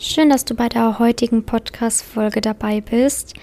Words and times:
Schön, 0.00 0.30
dass 0.30 0.44
du 0.44 0.54
bei 0.54 0.68
der 0.68 1.00
heutigen 1.00 1.42
Podcast-Folge 1.42 2.40
dabei 2.40 2.80
bist. 2.80 3.34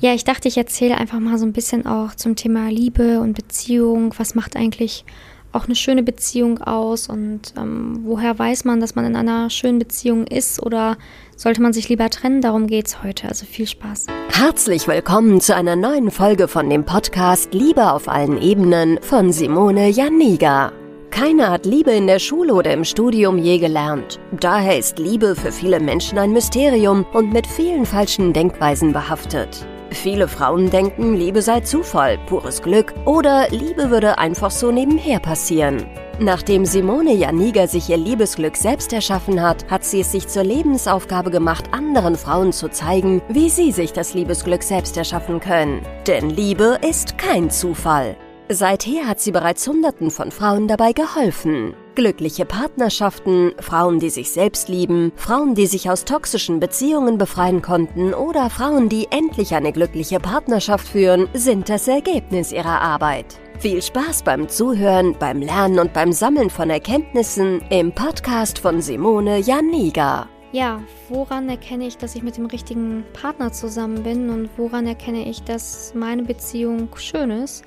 Ja, 0.00 0.14
ich 0.14 0.24
dachte, 0.24 0.48
ich 0.48 0.56
erzähle 0.56 0.96
einfach 0.96 1.20
mal 1.20 1.36
so 1.36 1.44
ein 1.44 1.52
bisschen 1.52 1.84
auch 1.84 2.14
zum 2.14 2.36
Thema 2.36 2.70
Liebe 2.70 3.20
und 3.20 3.34
Beziehung. 3.34 4.14
Was 4.16 4.34
macht 4.34 4.56
eigentlich 4.56 5.04
auch 5.52 5.66
eine 5.66 5.74
schöne 5.74 6.02
Beziehung 6.02 6.62
aus 6.62 7.08
und 7.10 7.52
ähm, 7.58 8.00
woher 8.02 8.38
weiß 8.38 8.64
man, 8.64 8.80
dass 8.80 8.94
man 8.94 9.04
in 9.04 9.14
einer 9.14 9.50
schönen 9.50 9.78
Beziehung 9.78 10.26
ist 10.26 10.60
oder 10.62 10.96
sollte 11.36 11.60
man 11.60 11.74
sich 11.74 11.90
lieber 11.90 12.08
trennen? 12.08 12.40
Darum 12.40 12.66
geht 12.66 12.86
es 12.86 13.02
heute. 13.02 13.28
Also 13.28 13.44
viel 13.44 13.66
Spaß. 13.66 14.06
Herzlich 14.30 14.88
willkommen 14.88 15.42
zu 15.42 15.54
einer 15.54 15.76
neuen 15.76 16.10
Folge 16.10 16.48
von 16.48 16.70
dem 16.70 16.84
Podcast 16.84 17.52
Liebe 17.52 17.92
auf 17.92 18.08
allen 18.08 18.40
Ebenen 18.40 18.98
von 19.02 19.32
Simone 19.32 19.90
Janiga. 19.90 20.72
Keiner 21.14 21.52
hat 21.52 21.64
Liebe 21.64 21.92
in 21.92 22.08
der 22.08 22.18
Schule 22.18 22.52
oder 22.52 22.72
im 22.72 22.82
Studium 22.82 23.38
je 23.38 23.58
gelernt. 23.58 24.18
Daher 24.40 24.76
ist 24.76 24.98
Liebe 24.98 25.36
für 25.36 25.52
viele 25.52 25.78
Menschen 25.78 26.18
ein 26.18 26.32
Mysterium 26.32 27.06
und 27.12 27.32
mit 27.32 27.46
vielen 27.46 27.86
falschen 27.86 28.32
Denkweisen 28.32 28.92
behaftet. 28.92 29.64
Viele 29.90 30.26
Frauen 30.26 30.70
denken, 30.70 31.14
Liebe 31.14 31.40
sei 31.40 31.60
Zufall, 31.60 32.18
pures 32.26 32.60
Glück 32.62 32.92
oder 33.04 33.46
Liebe 33.50 33.90
würde 33.90 34.18
einfach 34.18 34.50
so 34.50 34.72
nebenher 34.72 35.20
passieren. 35.20 35.86
Nachdem 36.18 36.66
Simone 36.66 37.14
Janiga 37.14 37.68
sich 37.68 37.88
ihr 37.90 37.96
Liebesglück 37.96 38.56
selbst 38.56 38.92
erschaffen 38.92 39.40
hat, 39.40 39.70
hat 39.70 39.84
sie 39.84 40.00
es 40.00 40.10
sich 40.10 40.26
zur 40.26 40.42
Lebensaufgabe 40.42 41.30
gemacht, 41.30 41.66
anderen 41.70 42.16
Frauen 42.16 42.52
zu 42.52 42.68
zeigen, 42.70 43.22
wie 43.28 43.50
sie 43.50 43.70
sich 43.70 43.92
das 43.92 44.14
Liebesglück 44.14 44.64
selbst 44.64 44.96
erschaffen 44.96 45.38
können. 45.38 45.80
Denn 46.08 46.28
Liebe 46.30 46.80
ist 46.82 47.18
kein 47.18 47.50
Zufall. 47.50 48.16
Seither 48.50 49.06
hat 49.06 49.20
sie 49.20 49.32
bereits 49.32 49.66
Hunderten 49.66 50.10
von 50.10 50.30
Frauen 50.30 50.68
dabei 50.68 50.92
geholfen. 50.92 51.74
Glückliche 51.94 52.44
Partnerschaften, 52.44 53.52
Frauen, 53.58 54.00
die 54.00 54.10
sich 54.10 54.32
selbst 54.32 54.68
lieben, 54.68 55.12
Frauen, 55.16 55.54
die 55.54 55.66
sich 55.66 55.88
aus 55.88 56.04
toxischen 56.04 56.60
Beziehungen 56.60 57.16
befreien 57.16 57.62
konnten 57.62 58.12
oder 58.12 58.50
Frauen, 58.50 58.90
die 58.90 59.08
endlich 59.10 59.54
eine 59.54 59.72
glückliche 59.72 60.20
Partnerschaft 60.20 60.86
führen, 60.86 61.26
sind 61.32 61.70
das 61.70 61.88
Ergebnis 61.88 62.52
ihrer 62.52 62.82
Arbeit. 62.82 63.40
Viel 63.60 63.80
Spaß 63.80 64.24
beim 64.24 64.46
Zuhören, 64.46 65.16
beim 65.18 65.40
Lernen 65.40 65.78
und 65.78 65.94
beim 65.94 66.12
Sammeln 66.12 66.50
von 66.50 66.68
Erkenntnissen 66.68 67.62
im 67.70 67.92
Podcast 67.94 68.58
von 68.58 68.82
Simone 68.82 69.38
Janiga. 69.38 70.28
Ja, 70.52 70.82
woran 71.08 71.48
erkenne 71.48 71.86
ich, 71.86 71.96
dass 71.96 72.14
ich 72.14 72.22
mit 72.22 72.36
dem 72.36 72.46
richtigen 72.46 73.04
Partner 73.14 73.52
zusammen 73.52 74.02
bin 74.02 74.28
und 74.28 74.50
woran 74.56 74.86
erkenne 74.86 75.28
ich, 75.28 75.42
dass 75.42 75.94
meine 75.94 76.24
Beziehung 76.24 76.88
schön 76.96 77.30
ist? 77.30 77.64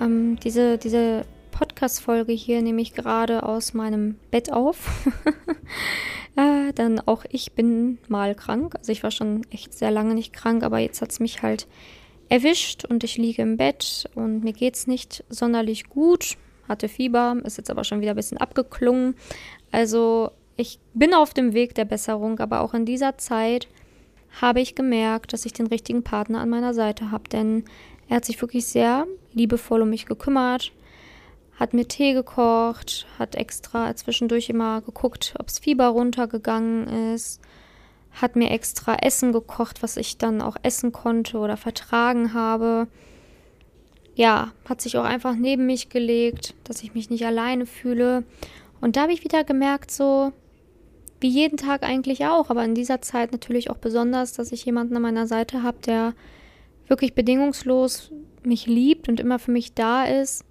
Ähm, 0.00 0.38
diese 0.40 0.78
diese 0.78 1.24
Podcast-Folge 1.50 2.32
hier 2.32 2.62
nehme 2.62 2.80
ich 2.80 2.94
gerade 2.94 3.42
aus 3.42 3.74
meinem 3.74 4.16
Bett 4.30 4.52
auf. 4.52 5.08
äh, 6.36 6.72
dann 6.74 7.00
auch 7.00 7.24
ich 7.30 7.52
bin 7.52 7.98
mal 8.08 8.34
krank. 8.34 8.76
Also 8.76 8.92
ich 8.92 9.02
war 9.02 9.10
schon 9.10 9.42
echt 9.50 9.74
sehr 9.74 9.90
lange 9.90 10.14
nicht 10.14 10.32
krank, 10.32 10.62
aber 10.62 10.78
jetzt 10.78 11.02
hat 11.02 11.10
es 11.10 11.20
mich 11.20 11.42
halt 11.42 11.66
erwischt 12.28 12.84
und 12.84 13.04
ich 13.04 13.16
liege 13.16 13.42
im 13.42 13.56
Bett 13.56 14.08
und 14.14 14.44
mir 14.44 14.52
geht 14.52 14.76
es 14.76 14.86
nicht 14.86 15.24
sonderlich 15.28 15.88
gut. 15.88 16.36
Hatte 16.68 16.88
Fieber, 16.88 17.36
ist 17.44 17.56
jetzt 17.56 17.70
aber 17.70 17.84
schon 17.84 18.00
wieder 18.00 18.10
ein 18.10 18.16
bisschen 18.16 18.38
abgeklungen. 18.38 19.14
Also 19.72 20.30
ich 20.56 20.78
bin 20.92 21.14
auf 21.14 21.34
dem 21.34 21.54
Weg 21.54 21.74
der 21.74 21.86
Besserung, 21.86 22.38
aber 22.40 22.60
auch 22.60 22.74
in 22.74 22.84
dieser 22.84 23.16
Zeit 23.16 23.68
habe 24.40 24.60
ich 24.60 24.74
gemerkt, 24.74 25.32
dass 25.32 25.46
ich 25.46 25.52
den 25.52 25.68
richtigen 25.68 26.02
Partner 26.02 26.40
an 26.40 26.50
meiner 26.50 26.74
Seite 26.74 27.10
habe, 27.10 27.28
denn 27.30 27.64
er 28.08 28.16
hat 28.16 28.24
sich 28.24 28.40
wirklich 28.40 28.66
sehr 28.66 29.06
liebevoll 29.32 29.82
um 29.82 29.90
mich 29.90 30.06
gekümmert, 30.06 30.72
hat 31.56 31.74
mir 31.74 31.86
Tee 31.86 32.12
gekocht, 32.12 33.06
hat 33.18 33.34
extra 33.34 33.94
zwischendurch 33.96 34.48
immer 34.48 34.80
geguckt, 34.80 35.34
ob 35.38 35.46
das 35.46 35.58
Fieber 35.58 35.88
runtergegangen 35.88 37.12
ist, 37.14 37.40
hat 38.12 38.36
mir 38.36 38.50
extra 38.50 38.96
Essen 38.96 39.32
gekocht, 39.32 39.82
was 39.82 39.96
ich 39.96 40.18
dann 40.18 40.40
auch 40.40 40.56
essen 40.62 40.92
konnte 40.92 41.38
oder 41.38 41.56
vertragen 41.56 42.32
habe. 42.32 42.88
Ja, 44.14 44.52
hat 44.68 44.80
sich 44.80 44.96
auch 44.96 45.04
einfach 45.04 45.34
neben 45.36 45.66
mich 45.66 45.90
gelegt, 45.90 46.54
dass 46.64 46.82
ich 46.82 46.94
mich 46.94 47.10
nicht 47.10 47.26
alleine 47.26 47.66
fühle. 47.66 48.24
Und 48.80 48.96
da 48.96 49.02
habe 49.02 49.12
ich 49.12 49.24
wieder 49.24 49.44
gemerkt, 49.44 49.90
so 49.90 50.32
wie 51.20 51.28
jeden 51.28 51.56
Tag 51.56 51.82
eigentlich 51.82 52.26
auch, 52.26 52.50
aber 52.50 52.64
in 52.64 52.74
dieser 52.74 53.00
Zeit 53.02 53.32
natürlich 53.32 53.70
auch 53.70 53.76
besonders, 53.76 54.32
dass 54.32 54.52
ich 54.52 54.64
jemanden 54.64 54.96
an 54.96 55.02
meiner 55.02 55.26
Seite 55.26 55.62
habe, 55.62 55.78
der 55.84 56.14
wirklich 56.88 57.14
bedingungslos 57.14 58.12
mich 58.42 58.66
liebt 58.66 59.08
und 59.08 59.20
immer 59.20 59.38
für 59.38 59.50
mich 59.50 59.74
da 59.74 60.04
ist, 60.04 60.44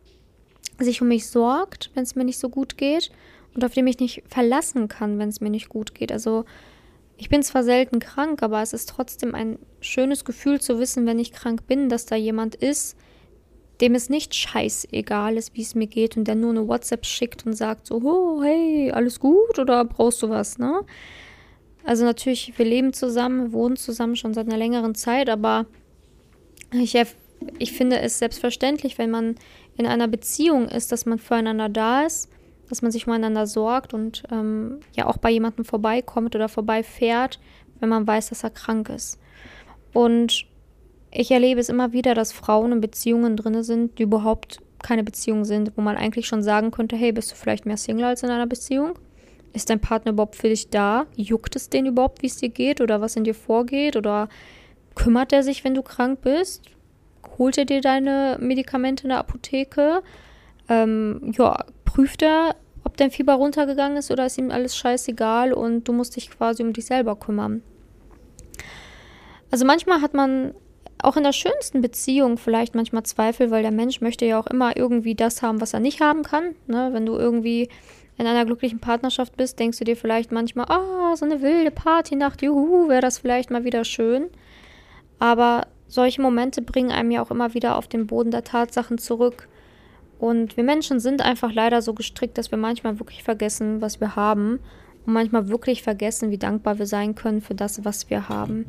sich 0.80 1.02
um 1.02 1.08
mich 1.08 1.28
sorgt, 1.28 1.92
wenn 1.96 2.03
es 2.03 2.16
mir 2.16 2.25
nicht 2.25 2.40
so 2.40 2.50
gut 2.50 2.78
geht 2.78 3.12
und 3.56 3.66
auf 3.66 3.74
dem 3.74 3.88
ich 3.88 4.00
nicht 4.00 4.24
verlassen 4.28 4.88
kann, 4.88 5.18
wenn 5.20 5.30
es 5.30 5.42
mir 5.42 5.50
nicht 5.50 5.70
gut 5.70 5.96
geht. 5.96 6.12
Also 6.12 6.46
ich 7.18 7.30
bin 7.30 7.42
zwar 7.42 7.64
selten 7.64 8.00
krank, 8.00 8.44
aber 8.44 8.62
es 8.62 8.74
ist 8.74 8.90
trotzdem 8.90 9.34
ein 9.34 9.58
schönes 9.81 10.24
Gefühl 10.24 10.62
zu 10.62 10.80
wissen, 10.80 11.08
wenn 11.08 11.18
ich 11.18 11.31
krank 11.31 11.66
bin, 11.66 11.90
dass 11.90 12.06
da 12.06 12.16
jemand 12.16 12.54
ist, 12.54 12.96
dem 13.81 13.96
es 13.96 14.09
nicht 14.09 14.36
scheißegal 14.36 15.38
ist, 15.38 15.56
wie 15.56 15.62
es 15.62 15.75
mir 15.75 15.88
geht 15.88 16.18
und 16.18 16.28
der 16.28 16.36
nur 16.36 16.52
eine 16.52 16.68
WhatsApp 16.68 17.06
schickt 17.06 17.46
und 17.46 17.54
sagt 17.54 17.88
so, 17.88 18.02
oh, 18.04 18.44
hey, 18.44 18.92
alles 18.92 19.19
gut 19.19 19.58
oder 19.58 19.86
brauchst 19.86 20.22
du 20.22 20.30
was, 20.30 20.58
ne? 20.58 20.81
Also 21.84 22.04
natürlich, 22.04 22.58
wir 22.58 22.66
leben 22.66 22.92
zusammen, 22.92 23.54
wohnen 23.54 23.78
zusammen 23.78 24.16
schon 24.16 24.34
seit 24.34 24.48
einer 24.48 24.58
längeren 24.58 24.94
Zeit, 24.94 25.30
aber 25.30 25.68
ich, 26.72 26.98
ich 27.60 27.72
finde 27.72 28.00
es 28.00 28.20
selbstverständlich, 28.20 28.98
wenn 28.98 29.12
man 29.12 29.36
in 29.78 29.86
einer 29.86 30.08
Beziehung 30.08 30.68
ist, 30.68 30.92
dass 30.92 31.06
man 31.06 31.20
füreinander 31.20 31.70
da 31.70 32.04
ist, 32.04 32.30
dass 32.70 32.82
man 32.82 32.92
sich 32.92 33.08
umeinander 33.08 33.48
sorgt 33.48 33.94
und 33.94 34.24
ähm, 34.32 34.80
ja 34.96 35.06
auch 35.06 35.18
bei 35.18 35.30
jemandem 35.30 35.66
vorbeikommt 35.66 36.36
oder 36.36 36.50
vorbeifährt, 36.50 37.40
wenn 37.80 37.90
man 37.90 38.08
weiß, 38.08 38.30
dass 38.30 38.44
er 38.44 38.50
krank 38.50 38.90
ist. 38.90 39.20
Und 39.94 40.46
ich 41.12 41.32
erlebe 41.32 41.60
es 41.60 41.70
immer 41.70 41.94
wieder, 41.94 42.14
dass 42.14 42.34
Frauen 42.34 42.74
in 42.74 42.82
Beziehungen 42.82 43.38
drin 43.38 43.64
sind, 43.64 43.98
die 43.98 44.04
überhaupt 44.04 44.60
keine 44.84 45.04
Beziehung 45.04 45.46
sind, 45.46 45.72
wo 45.76 45.82
man 45.82 45.98
eigentlich 45.98 46.28
schon 46.28 46.44
sagen 46.44 46.72
könnte, 46.72 46.96
hey, 46.96 47.12
bist 47.12 47.32
du 47.32 47.36
vielleicht 47.36 47.66
mehr 47.66 47.78
Single 47.78 48.06
als 48.06 48.24
in 48.24 48.30
einer 48.30 48.48
Beziehung? 48.48 48.94
Ist 49.54 49.70
dein 49.70 49.80
Partner 49.80 50.12
überhaupt 50.12 50.36
für 50.36 50.50
dich 50.50 50.70
da? 50.70 51.08
Juckt 51.16 51.56
es 51.56 51.70
den 51.70 51.88
überhaupt, 51.88 52.22
wie 52.22 52.28
es 52.28 52.38
dir 52.38 52.50
geht 52.50 52.82
oder 52.82 53.02
was 53.02 53.16
in 53.16 53.24
dir 53.24 53.34
vorgeht? 53.34 53.96
Oder 53.96 54.30
Kümmert 54.97 55.31
er 55.31 55.44
sich, 55.44 55.63
wenn 55.63 55.75
du 55.75 55.84
krank 55.84 56.22
bist? 56.22 56.63
Holt 57.38 57.58
er 57.59 57.66
dir 57.66 57.81
deine 57.81 58.38
Medikamente 58.41 59.03
in 59.03 59.09
der 59.09 59.19
Apotheke? 59.19 60.02
Ähm, 60.69 61.34
ja, 61.38 61.66
prüft 61.85 62.24
er, 62.24 62.56
ob 62.84 62.97
dein 62.97 63.12
Fieber 63.12 63.36
runtergegangen 63.36 63.97
ist 63.97 64.09
oder 64.09 64.25
ist 64.25 64.40
ihm 64.40 64.50
alles 64.50 64.75
scheißegal 64.75 65.53
und 65.53 65.88
du 65.88 65.94
musst 65.94 66.16
dich 66.16 66.31
quasi 66.31 66.63
um 66.63 66.74
dich 66.74 66.88
selber 66.88 67.16
kümmern. 67.16 67.62
Also 69.52 69.66
manchmal 69.66 70.02
hat 70.02 70.16
man 70.16 70.56
auch 71.03 71.16
in 71.16 71.24
der 71.24 71.31
schönsten 71.31 71.81
Beziehung 71.81 72.40
vielleicht 72.40 72.74
manchmal 72.74 73.03
Zweifel, 73.03 73.52
weil 73.52 73.62
der 73.62 73.72
Mensch 73.72 74.02
möchte 74.02 74.25
ja 74.25 74.40
auch 74.40 74.47
immer 74.47 74.78
irgendwie 74.78 75.13
das 75.13 75.44
haben, 75.44 75.62
was 75.62 75.75
er 75.75 75.80
nicht 75.80 76.02
haben 76.02 76.24
kann. 76.24 76.56
Ne? 76.66 76.90
Wenn 76.91 77.06
du 77.06 77.13
irgendwie 77.13 77.69
in 78.18 78.25
einer 78.25 78.46
glücklichen 78.46 78.80
Partnerschaft 78.80 79.38
bist, 79.38 79.59
denkst 79.59 79.78
du 79.78 79.84
dir 79.84 79.96
vielleicht 79.96 80.31
manchmal, 80.31 80.66
ah, 80.69 81.12
oh, 81.12 81.16
so 81.16 81.24
eine 81.24 81.44
wilde 81.44 81.69
Partynacht, 81.69 82.41
juhu, 82.41 82.90
wäre 82.90 83.02
das 83.02 83.19
vielleicht 83.19 83.52
mal 83.52 83.63
wieder 83.63 83.86
schön. 83.86 84.30
Aber 85.20 85.68
solche 85.88 86.22
Momente 86.22 86.62
bringen 86.62 86.92
einem 86.92 87.12
ja 87.12 87.22
auch 87.22 87.32
immer 87.32 87.54
wieder 87.54 87.78
auf 87.78 87.88
den 87.88 88.08
Boden 88.08 88.32
der 88.32 88.44
Tatsachen 88.44 88.98
zurück. 88.98 89.48
Und 90.20 90.58
wir 90.58 90.64
Menschen 90.64 91.00
sind 91.00 91.22
einfach 91.22 91.54
leider 91.54 91.82
so 91.82 91.94
gestrickt, 91.94 92.38
dass 92.38 92.52
wir 92.52 92.58
manchmal 92.58 93.00
wirklich 93.00 93.24
vergessen, 93.24 93.82
was 93.82 94.00
wir 94.00 94.16
haben 94.16 94.60
und 95.06 95.14
manchmal 95.14 95.48
wirklich 95.48 95.84
vergessen, 95.84 96.32
wie 96.32 96.38
dankbar 96.38 96.80
wir 96.80 96.88
sein 96.88 97.16
können 97.16 97.42
für 97.42 97.56
das, 97.56 97.86
was 97.86 98.10
wir 98.10 98.30
haben. 98.30 98.66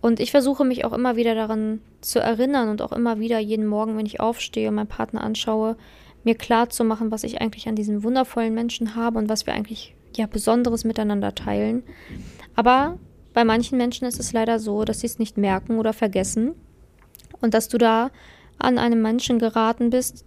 Und 0.00 0.20
ich 0.20 0.30
versuche 0.30 0.64
mich 0.64 0.84
auch 0.84 0.92
immer 0.92 1.16
wieder 1.16 1.34
daran 1.34 1.80
zu 2.00 2.20
erinnern 2.20 2.68
und 2.68 2.82
auch 2.82 2.92
immer 2.92 3.18
wieder 3.18 3.38
jeden 3.38 3.66
Morgen, 3.66 3.96
wenn 3.96 4.06
ich 4.06 4.20
aufstehe 4.20 4.68
und 4.68 4.76
meinen 4.76 4.86
Partner 4.86 5.22
anschaue, 5.22 5.76
mir 6.22 6.34
klar 6.34 6.68
zu 6.70 6.84
machen, 6.84 7.10
was 7.10 7.24
ich 7.24 7.40
eigentlich 7.40 7.68
an 7.68 7.76
diesen 7.76 8.02
wundervollen 8.02 8.54
Menschen 8.54 8.94
habe 8.94 9.18
und 9.18 9.28
was 9.28 9.46
wir 9.46 9.54
eigentlich 9.54 9.94
ja 10.16 10.26
Besonderes 10.26 10.84
miteinander 10.84 11.34
teilen. 11.34 11.82
Aber 12.54 12.98
bei 13.36 13.44
manchen 13.44 13.76
Menschen 13.76 14.08
ist 14.08 14.18
es 14.18 14.32
leider 14.32 14.58
so, 14.58 14.86
dass 14.86 15.00
sie 15.00 15.06
es 15.06 15.18
nicht 15.18 15.36
merken 15.36 15.78
oder 15.78 15.92
vergessen 15.92 16.54
und 17.42 17.52
dass 17.52 17.68
du 17.68 17.76
da 17.76 18.10
an 18.56 18.78
einen 18.78 19.02
Menschen 19.02 19.38
geraten 19.38 19.90
bist, 19.90 20.24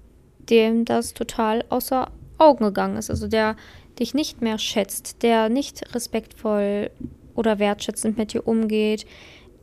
dem 0.47 0.85
das 0.85 1.15
total 1.15 1.65
außer 1.69 2.11
Augen 2.37 2.65
gegangen 2.65 2.97
ist, 2.97 3.09
also 3.09 3.27
der 3.27 3.55
dich 3.97 4.13
nicht 4.13 4.43
mehr 4.43 4.59
schätzt, 4.59 5.23
der 5.23 5.49
nicht 5.49 5.95
respektvoll 5.95 6.91
oder 7.33 7.57
wertschätzend 7.57 8.15
mit 8.15 8.33
dir 8.33 8.47
umgeht, 8.47 9.07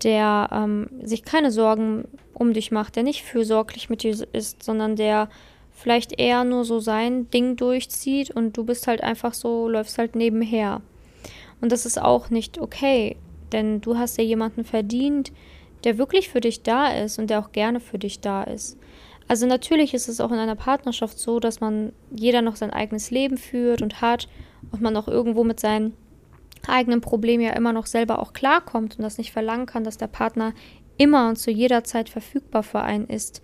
der 0.02 0.48
ähm, 0.50 0.90
sich 1.04 1.22
keine 1.22 1.52
Sorgen 1.52 2.08
um 2.34 2.52
dich 2.52 2.72
macht, 2.72 2.96
der 2.96 3.04
nicht 3.04 3.22
fürsorglich 3.22 3.88
mit 3.88 4.02
dir 4.02 4.26
ist, 4.32 4.64
sondern 4.64 4.96
der 4.96 5.28
vielleicht 5.70 6.18
eher 6.18 6.42
nur 6.42 6.64
so 6.64 6.80
sein 6.80 7.30
Ding 7.30 7.54
durchzieht 7.54 8.32
und 8.32 8.56
du 8.56 8.64
bist 8.64 8.88
halt 8.88 9.04
einfach 9.04 9.34
so, 9.34 9.68
läufst 9.68 9.98
halt 9.98 10.16
nebenher. 10.16 10.82
Und 11.60 11.70
das 11.70 11.86
ist 11.86 12.02
auch 12.02 12.28
nicht 12.28 12.58
okay. 12.58 13.16
Denn 13.52 13.80
du 13.80 13.96
hast 13.96 14.18
ja 14.18 14.24
jemanden 14.24 14.64
verdient, 14.64 15.32
der 15.84 15.98
wirklich 15.98 16.28
für 16.28 16.40
dich 16.40 16.62
da 16.62 16.88
ist 16.88 17.18
und 17.18 17.30
der 17.30 17.40
auch 17.40 17.52
gerne 17.52 17.80
für 17.80 17.98
dich 17.98 18.20
da 18.20 18.42
ist. 18.42 18.78
Also 19.28 19.46
natürlich 19.46 19.94
ist 19.94 20.08
es 20.08 20.20
auch 20.20 20.30
in 20.30 20.38
einer 20.38 20.54
Partnerschaft 20.54 21.18
so, 21.18 21.40
dass 21.40 21.60
man 21.60 21.92
jeder 22.10 22.42
noch 22.42 22.56
sein 22.56 22.70
eigenes 22.70 23.10
Leben 23.10 23.36
führt 23.36 23.82
und 23.82 24.00
hat 24.00 24.28
und 24.70 24.82
man 24.82 24.96
auch 24.96 25.08
irgendwo 25.08 25.44
mit 25.44 25.60
seinen 25.60 25.94
eigenen 26.68 27.00
Problem 27.00 27.40
ja 27.40 27.52
immer 27.52 27.72
noch 27.72 27.86
selber 27.86 28.20
auch 28.20 28.32
klarkommt 28.32 28.96
und 28.96 29.02
das 29.02 29.18
nicht 29.18 29.32
verlangen 29.32 29.66
kann, 29.66 29.84
dass 29.84 29.98
der 29.98 30.06
Partner 30.06 30.52
immer 30.96 31.28
und 31.28 31.36
zu 31.36 31.50
jeder 31.50 31.84
Zeit 31.84 32.08
verfügbar 32.08 32.62
für 32.62 32.80
einen 32.80 33.06
ist. 33.06 33.42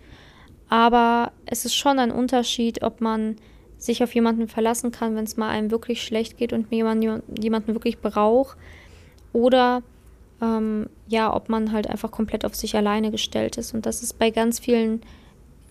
Aber 0.69 1.31
es 1.45 1.65
ist 1.65 1.75
schon 1.75 1.99
ein 1.99 2.11
Unterschied, 2.11 2.81
ob 2.83 3.01
man 3.01 3.35
sich 3.77 4.03
auf 4.03 4.15
jemanden 4.15 4.47
verlassen 4.47 4.91
kann, 4.91 5.15
wenn 5.15 5.25
es 5.25 5.37
mal 5.37 5.49
einem 5.49 5.69
wirklich 5.69 6.01
schlecht 6.01 6.37
geht 6.37 6.53
und 6.53 6.71
jemanden, 6.71 7.21
jemanden 7.39 7.73
wirklich 7.73 7.99
braucht. 7.99 8.57
Oder 9.33 9.83
ähm, 10.43 10.89
ja, 11.07 11.33
ob 11.33 11.47
man 11.47 11.71
halt 11.71 11.87
einfach 11.87 12.11
komplett 12.11 12.43
auf 12.45 12.55
sich 12.55 12.75
alleine 12.75 13.11
gestellt 13.11 13.57
ist. 13.57 13.73
Und 13.73 13.85
das 13.85 14.03
ist 14.03 14.19
bei 14.19 14.29
ganz 14.29 14.59
vielen 14.59 15.01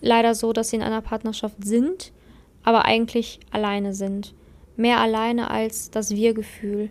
leider 0.01 0.33
so, 0.33 0.51
dass 0.51 0.69
sie 0.69 0.77
in 0.77 0.81
einer 0.81 1.01
Partnerschaft 1.01 1.63
sind, 1.63 2.11
aber 2.63 2.85
eigentlich 2.85 3.39
alleine 3.51 3.93
sind. 3.93 4.33
Mehr 4.75 4.99
alleine 4.99 5.51
als 5.51 5.91
das 5.91 6.11
Wir-Gefühl 6.11 6.89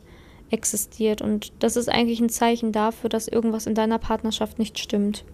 existiert. 0.50 1.20
Und 1.20 1.52
das 1.58 1.76
ist 1.76 1.88
eigentlich 1.88 2.20
ein 2.20 2.28
Zeichen 2.28 2.70
dafür, 2.70 3.10
dass 3.10 3.26
irgendwas 3.26 3.66
in 3.66 3.74
deiner 3.74 3.98
Partnerschaft 3.98 4.58
nicht 4.58 4.78
stimmt. 4.78 5.24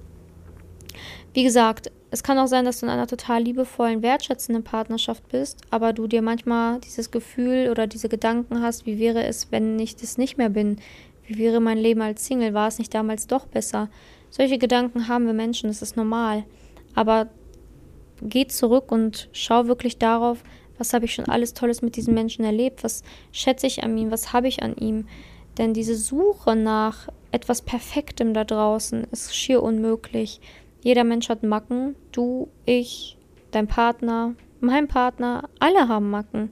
Wie 1.34 1.44
gesagt, 1.44 1.92
es 2.10 2.22
kann 2.22 2.38
auch 2.38 2.46
sein, 2.46 2.64
dass 2.64 2.80
du 2.80 2.86
in 2.86 2.92
einer 2.92 3.06
total 3.06 3.42
liebevollen, 3.42 4.02
wertschätzenden 4.02 4.64
Partnerschaft 4.64 5.28
bist, 5.28 5.60
aber 5.70 5.92
du 5.92 6.06
dir 6.06 6.22
manchmal 6.22 6.80
dieses 6.80 7.10
Gefühl 7.10 7.68
oder 7.70 7.86
diese 7.86 8.08
Gedanken 8.08 8.62
hast, 8.62 8.86
wie 8.86 8.98
wäre 8.98 9.24
es, 9.24 9.52
wenn 9.52 9.78
ich 9.78 9.94
das 9.94 10.16
nicht 10.16 10.38
mehr 10.38 10.48
bin? 10.48 10.78
Wie 11.28 11.36
wäre 11.36 11.60
mein 11.60 11.76
Leben 11.76 12.00
als 12.00 12.24
Single? 12.24 12.54
War 12.54 12.68
es 12.68 12.78
nicht 12.78 12.94
damals 12.94 13.26
doch 13.26 13.44
besser? 13.46 13.90
Solche 14.30 14.56
Gedanken 14.56 15.08
haben 15.08 15.26
wir 15.26 15.34
Menschen, 15.34 15.68
das 15.68 15.82
ist 15.82 15.94
normal. 15.94 16.44
Aber 16.94 17.28
geh 18.22 18.46
zurück 18.46 18.90
und 18.90 19.28
schau 19.32 19.66
wirklich 19.66 19.98
darauf, 19.98 20.42
was 20.78 20.94
habe 20.94 21.04
ich 21.04 21.12
schon 21.12 21.28
alles 21.28 21.52
Tolles 21.52 21.82
mit 21.82 21.96
diesem 21.96 22.14
Menschen 22.14 22.46
erlebt? 22.46 22.82
Was 22.82 23.02
schätze 23.30 23.66
ich 23.66 23.84
an 23.84 23.98
ihm? 23.98 24.10
Was 24.10 24.32
habe 24.32 24.48
ich 24.48 24.62
an 24.62 24.74
ihm? 24.76 25.06
Denn 25.58 25.74
diese 25.74 25.96
Suche 25.96 26.56
nach 26.56 27.08
etwas 27.30 27.60
Perfektem 27.60 28.32
da 28.32 28.44
draußen 28.44 29.04
ist 29.10 29.36
schier 29.36 29.62
unmöglich. 29.62 30.40
Jeder 30.82 31.04
Mensch 31.04 31.28
hat 31.28 31.42
Macken. 31.42 31.94
Du, 32.10 32.48
ich, 32.64 33.18
dein 33.50 33.66
Partner, 33.66 34.34
mein 34.60 34.88
Partner, 34.88 35.50
alle 35.58 35.88
haben 35.88 36.08
Macken. 36.08 36.50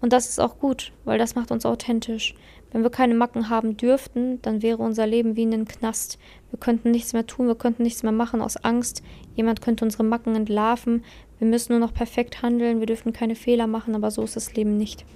Und 0.00 0.12
das 0.12 0.28
ist 0.28 0.40
auch 0.40 0.58
gut, 0.58 0.92
weil 1.04 1.18
das 1.18 1.34
macht 1.34 1.50
uns 1.50 1.66
authentisch. 1.66 2.34
Wenn 2.76 2.82
wir 2.82 2.90
keine 2.90 3.14
Macken 3.14 3.48
haben 3.48 3.78
dürften, 3.78 4.38
dann 4.42 4.60
wäre 4.60 4.82
unser 4.82 5.06
Leben 5.06 5.34
wie 5.34 5.44
in 5.44 5.54
einem 5.54 5.66
Knast. 5.66 6.18
Wir 6.50 6.58
könnten 6.58 6.90
nichts 6.90 7.14
mehr 7.14 7.26
tun, 7.26 7.46
wir 7.46 7.54
könnten 7.54 7.84
nichts 7.84 8.02
mehr 8.02 8.12
machen 8.12 8.42
aus 8.42 8.58
Angst. 8.58 9.02
Jemand 9.34 9.62
könnte 9.62 9.82
unsere 9.82 10.04
Macken 10.04 10.34
entlarven. 10.34 11.02
Wir 11.38 11.48
müssen 11.48 11.72
nur 11.72 11.80
noch 11.80 11.94
perfekt 11.94 12.42
handeln, 12.42 12.80
wir 12.80 12.86
dürfen 12.86 13.14
keine 13.14 13.34
Fehler 13.34 13.66
machen, 13.66 13.94
aber 13.94 14.10
so 14.10 14.22
ist 14.24 14.36
das 14.36 14.52
Leben 14.56 14.76
nicht. 14.76 15.06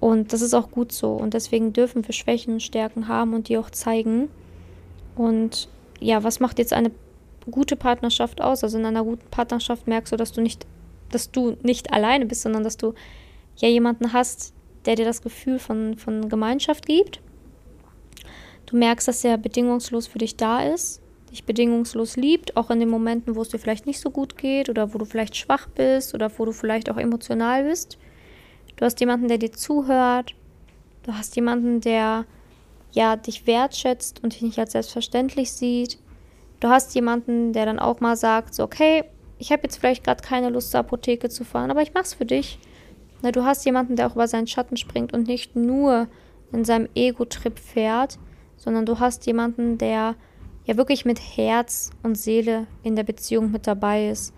Und 0.00 0.32
das 0.32 0.40
ist 0.40 0.54
auch 0.54 0.70
gut 0.70 0.90
so. 0.90 1.12
Und 1.12 1.34
deswegen 1.34 1.74
dürfen 1.74 2.06
wir 2.06 2.14
Schwächen 2.14 2.54
und 2.54 2.62
Stärken 2.62 3.08
haben 3.08 3.34
und 3.34 3.50
die 3.50 3.58
auch 3.58 3.68
zeigen. 3.68 4.30
Und 5.16 5.68
ja, 6.00 6.24
was 6.24 6.40
macht 6.40 6.58
jetzt 6.58 6.72
eine 6.72 6.92
gute 7.50 7.76
Partnerschaft 7.76 8.40
aus? 8.40 8.64
Also 8.64 8.78
in 8.78 8.86
einer 8.86 9.04
guten 9.04 9.28
Partnerschaft 9.30 9.86
merkst 9.86 10.14
du, 10.14 10.16
dass 10.16 10.32
du 10.32 10.40
nicht, 10.40 10.66
dass 11.10 11.30
du 11.30 11.58
nicht 11.62 11.92
alleine 11.92 12.24
bist, 12.24 12.40
sondern 12.40 12.64
dass 12.64 12.78
du 12.78 12.94
ja 13.58 13.68
jemanden 13.68 14.14
hast, 14.14 14.53
der 14.86 14.96
dir 14.96 15.04
das 15.04 15.22
Gefühl 15.22 15.58
von, 15.58 15.96
von 15.96 16.28
Gemeinschaft 16.28 16.86
gibt. 16.86 17.20
Du 18.66 18.76
merkst, 18.76 19.06
dass 19.08 19.24
er 19.24 19.38
bedingungslos 19.38 20.06
für 20.06 20.18
dich 20.18 20.36
da 20.36 20.62
ist, 20.62 21.02
dich 21.30 21.44
bedingungslos 21.44 22.16
liebt, 22.16 22.56
auch 22.56 22.70
in 22.70 22.80
den 22.80 22.88
Momenten, 22.88 23.36
wo 23.36 23.42
es 23.42 23.48
dir 23.48 23.58
vielleicht 23.58 23.86
nicht 23.86 24.00
so 24.00 24.10
gut 24.10 24.38
geht 24.38 24.68
oder 24.68 24.94
wo 24.94 24.98
du 24.98 25.04
vielleicht 25.04 25.36
schwach 25.36 25.68
bist 25.68 26.14
oder 26.14 26.30
wo 26.38 26.44
du 26.44 26.52
vielleicht 26.52 26.90
auch 26.90 26.96
emotional 26.96 27.64
bist. 27.64 27.98
Du 28.76 28.84
hast 28.84 29.00
jemanden, 29.00 29.28
der 29.28 29.38
dir 29.38 29.52
zuhört. 29.52 30.34
Du 31.02 31.12
hast 31.12 31.36
jemanden, 31.36 31.80
der 31.80 32.24
ja 32.92 33.16
dich 33.16 33.46
wertschätzt 33.46 34.22
und 34.22 34.32
dich 34.32 34.42
nicht 34.42 34.58
als 34.58 34.72
selbstverständlich 34.72 35.52
sieht. 35.52 35.98
Du 36.60 36.68
hast 36.68 36.94
jemanden, 36.94 37.52
der 37.52 37.66
dann 37.66 37.78
auch 37.78 38.00
mal 38.00 38.16
sagt, 38.16 38.54
so 38.54 38.62
okay, 38.62 39.04
ich 39.38 39.52
habe 39.52 39.64
jetzt 39.64 39.76
vielleicht 39.76 40.04
gerade 40.04 40.22
keine 40.22 40.48
Lust 40.50 40.70
zur 40.70 40.80
Apotheke 40.80 41.28
zu 41.28 41.44
fahren, 41.44 41.70
aber 41.70 41.82
ich 41.82 41.92
mach's 41.92 42.14
für 42.14 42.24
dich. 42.24 42.58
Na, 43.24 43.32
du 43.32 43.42
hast 43.42 43.64
jemanden, 43.64 43.96
der 43.96 44.06
auch 44.06 44.16
über 44.16 44.28
seinen 44.28 44.46
Schatten 44.46 44.76
springt 44.76 45.14
und 45.14 45.26
nicht 45.26 45.56
nur 45.56 46.08
in 46.52 46.66
seinem 46.66 46.90
Ego-Trip 46.94 47.58
fährt, 47.58 48.18
sondern 48.58 48.84
du 48.84 49.00
hast 49.00 49.24
jemanden, 49.24 49.78
der 49.78 50.14
ja 50.66 50.76
wirklich 50.76 51.06
mit 51.06 51.18
Herz 51.18 51.90
und 52.02 52.18
Seele 52.18 52.66
in 52.82 52.96
der 52.96 53.02
Beziehung 53.02 53.50
mit 53.50 53.66
dabei 53.66 54.10
ist. 54.10 54.34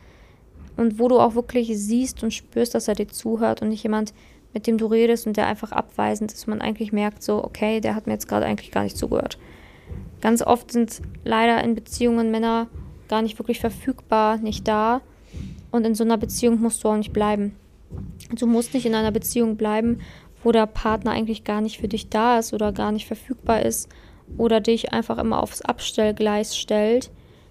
Und 0.76 1.00
wo 1.00 1.08
du 1.08 1.18
auch 1.18 1.34
wirklich 1.34 1.76
siehst 1.76 2.22
und 2.22 2.32
spürst, 2.32 2.76
dass 2.76 2.86
er 2.86 2.94
dir 2.94 3.08
zuhört 3.08 3.60
und 3.60 3.70
nicht 3.70 3.82
jemand, 3.82 4.14
mit 4.54 4.68
dem 4.68 4.78
du 4.78 4.86
redest 4.86 5.26
und 5.26 5.36
der 5.36 5.48
einfach 5.48 5.72
abweisend 5.72 6.32
ist. 6.32 6.46
Man 6.46 6.60
eigentlich 6.60 6.92
merkt 6.92 7.24
so, 7.24 7.42
okay, 7.42 7.80
der 7.80 7.96
hat 7.96 8.06
mir 8.06 8.12
jetzt 8.12 8.28
gerade 8.28 8.46
eigentlich 8.46 8.70
gar 8.70 8.84
nicht 8.84 8.96
zugehört. 8.96 9.36
Ganz 10.20 10.42
oft 10.42 10.70
sind 10.70 11.02
leider 11.24 11.60
in 11.64 11.74
Beziehungen 11.74 12.30
Männer 12.30 12.68
gar 13.08 13.22
nicht 13.22 13.36
wirklich 13.40 13.58
verfügbar, 13.58 14.36
nicht 14.36 14.68
da. 14.68 15.00
Und 15.72 15.84
in 15.84 15.96
so 15.96 16.04
einer 16.04 16.18
Beziehung 16.18 16.60
musst 16.60 16.84
du 16.84 16.88
auch 16.88 16.96
nicht 16.96 17.12
bleiben. 17.12 17.56
Du 18.34 18.46
musst 18.46 18.74
nicht 18.74 18.86
in 18.86 18.94
einer 18.94 19.12
Beziehung 19.12 19.56
bleiben, 19.56 20.00
wo 20.42 20.52
der 20.52 20.66
Partner 20.66 21.12
eigentlich 21.12 21.44
gar 21.44 21.60
nicht 21.60 21.78
für 21.78 21.88
dich 21.88 22.08
da 22.08 22.38
ist 22.38 22.52
oder 22.52 22.72
gar 22.72 22.92
nicht 22.92 23.06
verfügbar 23.06 23.62
ist 23.62 23.88
oder 24.38 24.60
dich 24.60 24.92
einfach 24.92 25.18
immer 25.18 25.42
aufs 25.42 25.62
Abstellgleis 25.62 26.56
stellt. 26.56 27.10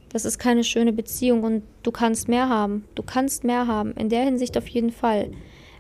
Das 0.09 0.25
ist 0.25 0.39
keine 0.39 0.63
schöne 0.63 0.93
Beziehung 0.93 1.43
und 1.43 1.63
du 1.83 1.91
kannst 1.91 2.27
mehr 2.27 2.47
haben. 2.49 2.85
Du 2.95 3.03
kannst 3.03 3.43
mehr 3.43 3.67
haben. 3.67 3.91
In 3.93 4.09
der 4.09 4.23
Hinsicht 4.23 4.57
auf 4.57 4.67
jeden 4.67 4.91
Fall. 4.91 5.31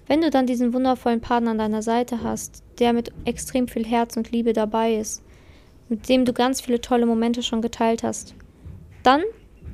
Wenn 0.07 0.21
du 0.21 0.29
dann 0.29 0.45
diesen 0.45 0.73
wundervollen 0.73 1.21
Partner 1.21 1.51
an 1.51 1.57
deiner 1.57 1.81
Seite 1.81 2.21
hast, 2.21 2.63
der 2.79 2.93
mit 2.93 3.11
extrem 3.25 3.67
viel 3.67 3.85
Herz 3.85 4.17
und 4.17 4.31
Liebe 4.31 4.53
dabei 4.53 4.95
ist, 4.95 5.23
mit 5.89 6.09
dem 6.09 6.25
du 6.25 6.33
ganz 6.33 6.61
viele 6.61 6.81
tolle 6.81 7.05
Momente 7.05 7.43
schon 7.43 7.61
geteilt 7.61 8.03
hast, 8.03 8.35
dann 9.03 9.21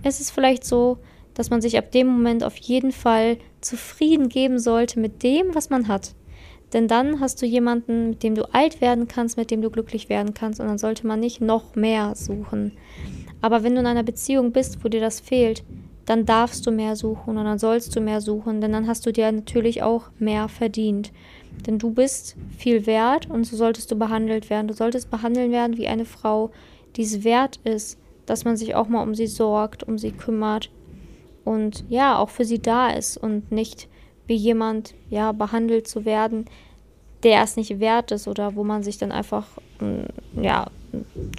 ist 0.04 0.22
es 0.22 0.31
vielleicht 0.31 0.63
so, 0.63 0.98
dass 1.34 1.50
man 1.50 1.62
sich 1.62 1.77
ab 1.77 1.92
dem 1.92 2.07
Moment 2.07 2.44
auf 2.44 2.57
jeden 2.57 2.92
Fall 2.92 3.38
zufrieden 3.62 4.30
geben 4.30 4.60
sollte 4.60 5.00
mit 5.00 5.24
dem, 5.24 5.54
was 5.54 5.69
man 5.69 5.88
hat. 5.88 6.13
Denn 6.74 6.88
dann 6.88 7.19
hast 7.19 7.42
du 7.42 7.46
jemanden, 7.46 8.12
mit 8.12 8.24
dem 8.24 8.36
du 8.36 8.54
alt 8.54 8.80
werden 8.80 9.08
kannst, 9.08 9.38
mit 9.38 9.52
dem 9.52 9.62
du 9.62 9.69
glücklich 9.69 10.10
werden 10.10 10.34
kannst. 10.34 10.60
Und 10.60 10.68
dann 10.68 10.78
sollte 10.78 11.06
man 11.06 11.19
nicht 11.19 11.42
noch 11.42 11.75
mehr 11.75 12.16
suchen. 12.16 12.74
Aber 13.42 13.63
wenn 13.63 13.74
du 13.74 13.81
in 13.81 13.88
einer 13.88 14.04
Beziehung 14.04 14.52
bist, 14.52 14.84
wo 14.84 14.88
dir 14.88 15.02
das 15.02 15.19
fehlt, 15.19 15.63
dann 16.06 16.25
darfst 16.25 16.66
du 16.66 16.72
mehr 16.72 16.96
suchen 16.96 17.38
und 17.38 17.46
dann 17.46 17.60
sollst 17.60 17.96
du 17.96 18.02
mehr 18.02 18.22
suchen, 18.22 18.60
denn 18.60 18.72
dann 18.72 18.88
hast 18.88 19.06
du 19.06 19.13
dir 19.13 19.31
natürlich 19.31 19.84
auch 19.84 20.10
mehr 20.19 20.48
verdient. 20.50 21.12
Denn 21.66 21.78
du 21.78 21.92
bist 21.92 22.36
viel 22.58 22.86
wert 22.86 23.30
und 23.30 23.44
so 23.44 23.56
solltest 23.56 23.92
du 23.92 23.96
behandelt 23.96 24.50
werden. 24.50 24.68
Du 24.68 24.74
solltest 24.74 25.12
behandelt 25.12 25.52
werden 25.52 25.78
wie 25.78 25.88
eine 25.88 26.06
Frau, 26.06 26.52
die 26.96 27.04
es 27.04 27.24
wert 27.24 27.60
ist, 27.63 28.00
dass 28.25 28.46
man 28.46 28.58
sich 28.58 28.75
auch 28.75 28.88
mal 28.88 29.03
um 29.03 29.13
sie 29.13 29.27
sorgt, 29.27 29.84
um 29.84 29.98
sie 29.98 30.12
kümmert 30.12 30.72
und 31.43 31.83
ja, 31.89 32.17
auch 32.17 32.29
für 32.29 32.45
sie 32.45 32.60
da 32.60 32.89
ist 32.89 33.17
und 33.17 33.51
nicht 33.51 33.88
wie 34.27 34.36
jemand 34.36 34.93
ja 35.10 35.31
behandelt 35.31 35.88
zu 35.88 36.05
werden, 36.05 36.45
der 37.24 37.43
es 37.43 37.57
nicht 37.57 37.79
wert 37.79 38.12
ist 38.12 38.27
oder 38.27 38.55
wo 38.55 38.63
man 38.63 38.83
sich 38.83 38.98
dann 38.98 39.12
einfach 39.12 39.45
mm, 39.79 40.41
ja 40.41 40.67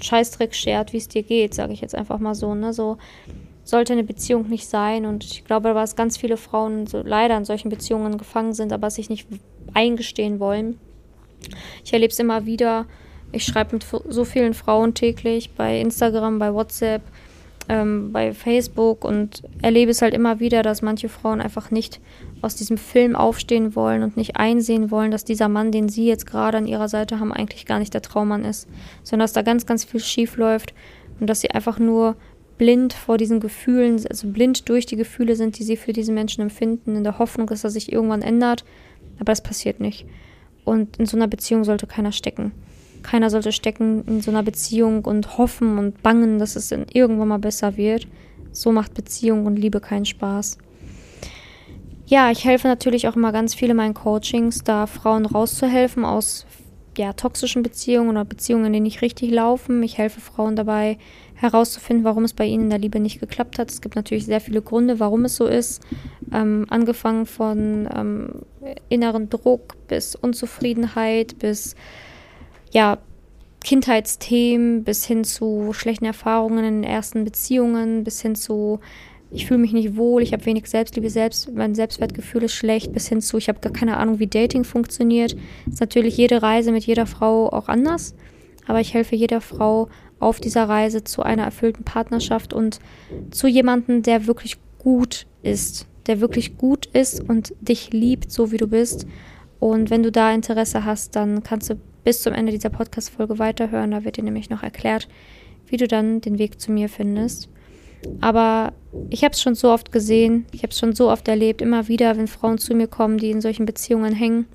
Scheißdreck 0.00 0.54
schert, 0.54 0.92
wie 0.92 0.98
es 0.98 1.08
dir 1.08 1.22
geht, 1.22 1.54
sage 1.54 1.72
ich 1.72 1.80
jetzt 1.80 1.94
einfach 1.94 2.18
mal 2.18 2.34
so, 2.34 2.54
ne, 2.54 2.72
so 2.72 2.98
sollte 3.64 3.92
eine 3.92 4.04
Beziehung 4.04 4.48
nicht 4.48 4.66
sein 4.66 5.06
und 5.06 5.24
ich 5.24 5.44
glaube, 5.44 5.72
dass 5.72 5.96
ganz 5.96 6.16
viele 6.16 6.36
Frauen 6.36 6.86
so 6.86 7.02
leider 7.02 7.36
in 7.36 7.44
solchen 7.44 7.68
Beziehungen 7.68 8.18
gefangen 8.18 8.54
sind, 8.54 8.72
aber 8.72 8.90
sich 8.90 9.08
nicht 9.08 9.26
eingestehen 9.74 10.40
wollen. 10.40 10.78
Ich 11.84 11.92
erlebe 11.92 12.12
es 12.12 12.18
immer 12.18 12.46
wieder. 12.46 12.86
Ich 13.30 13.44
schreibe 13.44 13.76
mit 13.76 13.86
so 14.08 14.24
vielen 14.24 14.54
Frauen 14.54 14.94
täglich 14.94 15.52
bei 15.52 15.80
Instagram, 15.80 16.38
bei 16.38 16.52
WhatsApp, 16.52 17.02
ähm, 17.68 18.12
bei 18.12 18.32
Facebook 18.32 19.04
und 19.04 19.42
erlebe 19.60 19.90
es 19.90 20.02
halt 20.02 20.14
immer 20.14 20.40
wieder, 20.40 20.62
dass 20.62 20.82
manche 20.82 21.08
Frauen 21.08 21.40
einfach 21.40 21.70
nicht 21.70 22.00
aus 22.40 22.56
diesem 22.56 22.76
Film 22.76 23.14
aufstehen 23.14 23.76
wollen 23.76 24.02
und 24.02 24.16
nicht 24.16 24.36
einsehen 24.36 24.90
wollen, 24.90 25.10
dass 25.10 25.24
dieser 25.24 25.48
Mann, 25.48 25.72
den 25.72 25.88
sie 25.88 26.06
jetzt 26.06 26.26
gerade 26.26 26.58
an 26.58 26.66
ihrer 26.66 26.88
Seite 26.88 27.20
haben, 27.20 27.32
eigentlich 27.32 27.66
gar 27.66 27.78
nicht 27.78 27.94
der 27.94 28.02
Traummann 28.02 28.44
ist, 28.44 28.68
sondern 29.02 29.24
dass 29.24 29.32
da 29.32 29.42
ganz, 29.42 29.66
ganz 29.66 29.84
viel 29.84 30.00
schief 30.00 30.36
läuft 30.36 30.74
und 31.20 31.28
dass 31.28 31.40
sie 31.40 31.50
einfach 31.50 31.78
nur 31.78 32.16
blind 32.58 32.92
vor 32.92 33.18
diesen 33.18 33.40
Gefühlen, 33.40 34.00
also 34.08 34.28
blind 34.28 34.68
durch 34.68 34.86
die 34.86 34.96
Gefühle 34.96 35.36
sind, 35.36 35.58
die 35.58 35.64
sie 35.64 35.76
für 35.76 35.92
diesen 35.92 36.14
Menschen 36.14 36.42
empfinden, 36.42 36.96
in 36.96 37.04
der 37.04 37.18
Hoffnung, 37.18 37.46
dass 37.46 37.64
er 37.64 37.70
sich 37.70 37.92
irgendwann 37.92 38.22
ändert. 38.22 38.64
Aber 39.16 39.32
das 39.32 39.42
passiert 39.42 39.80
nicht. 39.80 40.06
Und 40.64 40.96
in 40.98 41.06
so 41.06 41.16
einer 41.16 41.28
Beziehung 41.28 41.64
sollte 41.64 41.86
keiner 41.86 42.12
stecken. 42.12 42.52
Keiner 43.02 43.30
sollte 43.30 43.52
stecken 43.52 44.04
in 44.06 44.20
so 44.20 44.30
einer 44.30 44.42
Beziehung 44.42 45.04
und 45.04 45.38
hoffen 45.38 45.78
und 45.78 46.02
bangen, 46.02 46.38
dass 46.38 46.56
es 46.56 46.70
irgendwann 46.70 47.28
mal 47.28 47.38
besser 47.38 47.76
wird. 47.76 48.06
So 48.52 48.72
macht 48.72 48.94
Beziehung 48.94 49.46
und 49.46 49.56
Liebe 49.56 49.80
keinen 49.80 50.04
Spaß. 50.04 50.58
Ja, 52.06 52.30
ich 52.30 52.44
helfe 52.44 52.68
natürlich 52.68 53.08
auch 53.08 53.16
immer 53.16 53.32
ganz 53.32 53.54
viele 53.54 53.74
meinen 53.74 53.94
Coachings, 53.94 54.62
da 54.64 54.86
Frauen 54.86 55.24
rauszuhelfen 55.24 56.04
aus 56.04 56.46
ja, 56.98 57.12
toxischen 57.14 57.62
Beziehungen 57.62 58.10
oder 58.10 58.24
Beziehungen, 58.24 58.72
die 58.72 58.80
nicht 58.80 59.02
richtig 59.02 59.30
laufen. 59.30 59.82
Ich 59.82 59.98
helfe 59.98 60.20
Frauen 60.20 60.56
dabei 60.56 60.98
herauszufinden, 61.34 62.04
warum 62.04 62.24
es 62.24 62.34
bei 62.34 62.44
ihnen 62.44 62.64
in 62.64 62.70
der 62.70 62.78
Liebe 62.78 63.00
nicht 63.00 63.20
geklappt 63.20 63.58
hat. 63.58 63.70
Es 63.70 63.80
gibt 63.80 63.96
natürlich 63.96 64.26
sehr 64.26 64.40
viele 64.40 64.62
Gründe, 64.62 65.00
warum 65.00 65.24
es 65.24 65.36
so 65.36 65.46
ist. 65.46 65.82
Ähm, 66.32 66.66
angefangen 66.68 67.26
von 67.26 67.88
ähm, 67.94 68.42
inneren 68.88 69.30
Druck 69.30 69.74
bis 69.88 70.14
Unzufriedenheit 70.14 71.38
bis 71.38 71.74
ja, 72.72 72.98
Kindheitsthemen 73.62 74.82
bis 74.82 75.04
hin 75.04 75.22
zu 75.24 75.72
schlechten 75.72 76.04
Erfahrungen 76.04 76.64
in 76.64 76.84
ersten 76.84 77.24
Beziehungen, 77.24 78.02
bis 78.02 78.20
hin 78.20 78.34
zu 78.34 78.80
ich 79.34 79.46
fühle 79.46 79.60
mich 79.60 79.72
nicht 79.72 79.96
wohl, 79.96 80.22
ich 80.22 80.34
habe 80.34 80.44
wenig 80.44 80.66
Selbstliebe, 80.66 81.08
selbst 81.08 81.50
mein 81.54 81.74
Selbstwertgefühl 81.74 82.42
ist 82.42 82.52
schlecht, 82.52 82.92
bis 82.92 83.08
hin 83.08 83.22
zu 83.22 83.38
ich 83.38 83.48
habe 83.48 83.60
gar 83.60 83.72
keine 83.72 83.96
Ahnung, 83.96 84.18
wie 84.18 84.26
Dating 84.26 84.62
funktioniert. 84.62 85.34
Ist 85.66 85.80
natürlich 85.80 86.18
jede 86.18 86.42
Reise 86.42 86.70
mit 86.70 86.84
jeder 86.84 87.06
Frau 87.06 87.48
auch 87.48 87.68
anders, 87.68 88.14
aber 88.66 88.80
ich 88.80 88.92
helfe 88.92 89.16
jeder 89.16 89.40
Frau 89.40 89.88
auf 90.18 90.38
dieser 90.38 90.68
Reise 90.68 91.02
zu 91.02 91.22
einer 91.22 91.44
erfüllten 91.44 91.82
Partnerschaft 91.82 92.52
und 92.52 92.78
zu 93.30 93.46
jemandem, 93.46 94.02
der 94.02 94.26
wirklich 94.26 94.58
gut 94.78 95.26
ist, 95.42 95.86
der 96.06 96.20
wirklich 96.20 96.58
gut 96.58 96.86
ist 96.92 97.26
und 97.26 97.54
dich 97.60 97.90
liebt, 97.92 98.30
so 98.30 98.52
wie 98.52 98.58
du 98.58 98.66
bist. 98.66 99.06
Und 99.60 99.88
wenn 99.88 100.02
du 100.02 100.12
da 100.12 100.32
Interesse 100.32 100.84
hast, 100.84 101.16
dann 101.16 101.42
kannst 101.42 101.70
du 101.70 101.76
bis 102.04 102.22
zum 102.22 102.32
Ende 102.32 102.52
dieser 102.52 102.70
Podcast-Folge 102.70 103.38
weiterhören. 103.38 103.90
Da 103.92 104.04
wird 104.04 104.16
dir 104.16 104.24
nämlich 104.24 104.50
noch 104.50 104.62
erklärt, 104.62 105.08
wie 105.66 105.76
du 105.76 105.86
dann 105.86 106.20
den 106.20 106.38
Weg 106.38 106.60
zu 106.60 106.72
mir 106.72 106.88
findest. 106.88 107.48
Aber 108.20 108.72
ich 109.10 109.22
habe 109.24 109.32
es 109.32 109.40
schon 109.40 109.54
so 109.54 109.70
oft 109.70 109.92
gesehen, 109.92 110.46
ich 110.52 110.62
habe 110.62 110.72
es 110.72 110.78
schon 110.78 110.94
so 110.94 111.10
oft 111.10 111.28
erlebt, 111.28 111.62
immer 111.62 111.88
wieder, 111.88 112.16
wenn 112.16 112.26
Frauen 112.26 112.58
zu 112.58 112.74
mir 112.74 112.88
kommen, 112.88 113.18
die 113.18 113.30
in 113.30 113.40
solchen 113.40 113.66
Beziehungen 113.66 114.12
hängen 114.12 114.46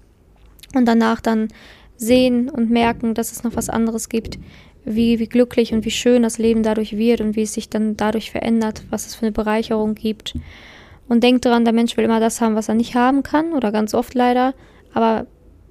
und 0.75 0.85
danach 0.85 1.21
dann 1.21 1.47
sehen 1.95 2.49
und 2.49 2.69
merken, 2.69 3.13
dass 3.13 3.31
es 3.31 3.43
noch 3.43 3.55
was 3.55 3.69
anderes 3.69 4.09
gibt, 4.09 4.37
wie, 4.83 5.19
wie 5.19 5.27
glücklich 5.27 5.73
und 5.73 5.85
wie 5.85 5.91
schön 5.91 6.23
das 6.23 6.37
Leben 6.37 6.63
dadurch 6.63 6.95
wird 6.97 7.21
und 7.21 7.35
wie 7.35 7.41
es 7.43 7.53
sich 7.53 7.69
dann 7.69 7.97
dadurch 7.97 8.31
verändert, 8.31 8.83
was 8.89 9.05
es 9.05 9.15
für 9.15 9.23
eine 9.25 9.31
Bereicherung 9.31 9.95
gibt. 9.95 10.35
Und 11.07 11.23
denkt 11.23 11.45
dran, 11.45 11.63
der 11.63 11.73
Mensch 11.73 11.95
will 11.97 12.03
immer 12.03 12.19
das 12.19 12.41
haben, 12.41 12.55
was 12.55 12.69
er 12.69 12.75
nicht 12.75 12.95
haben 12.95 13.23
kann, 13.23 13.53
oder 13.53 13.71
ganz 13.71 13.93
oft 13.93 14.13
leider. 14.13 14.53
Aber 14.93 15.25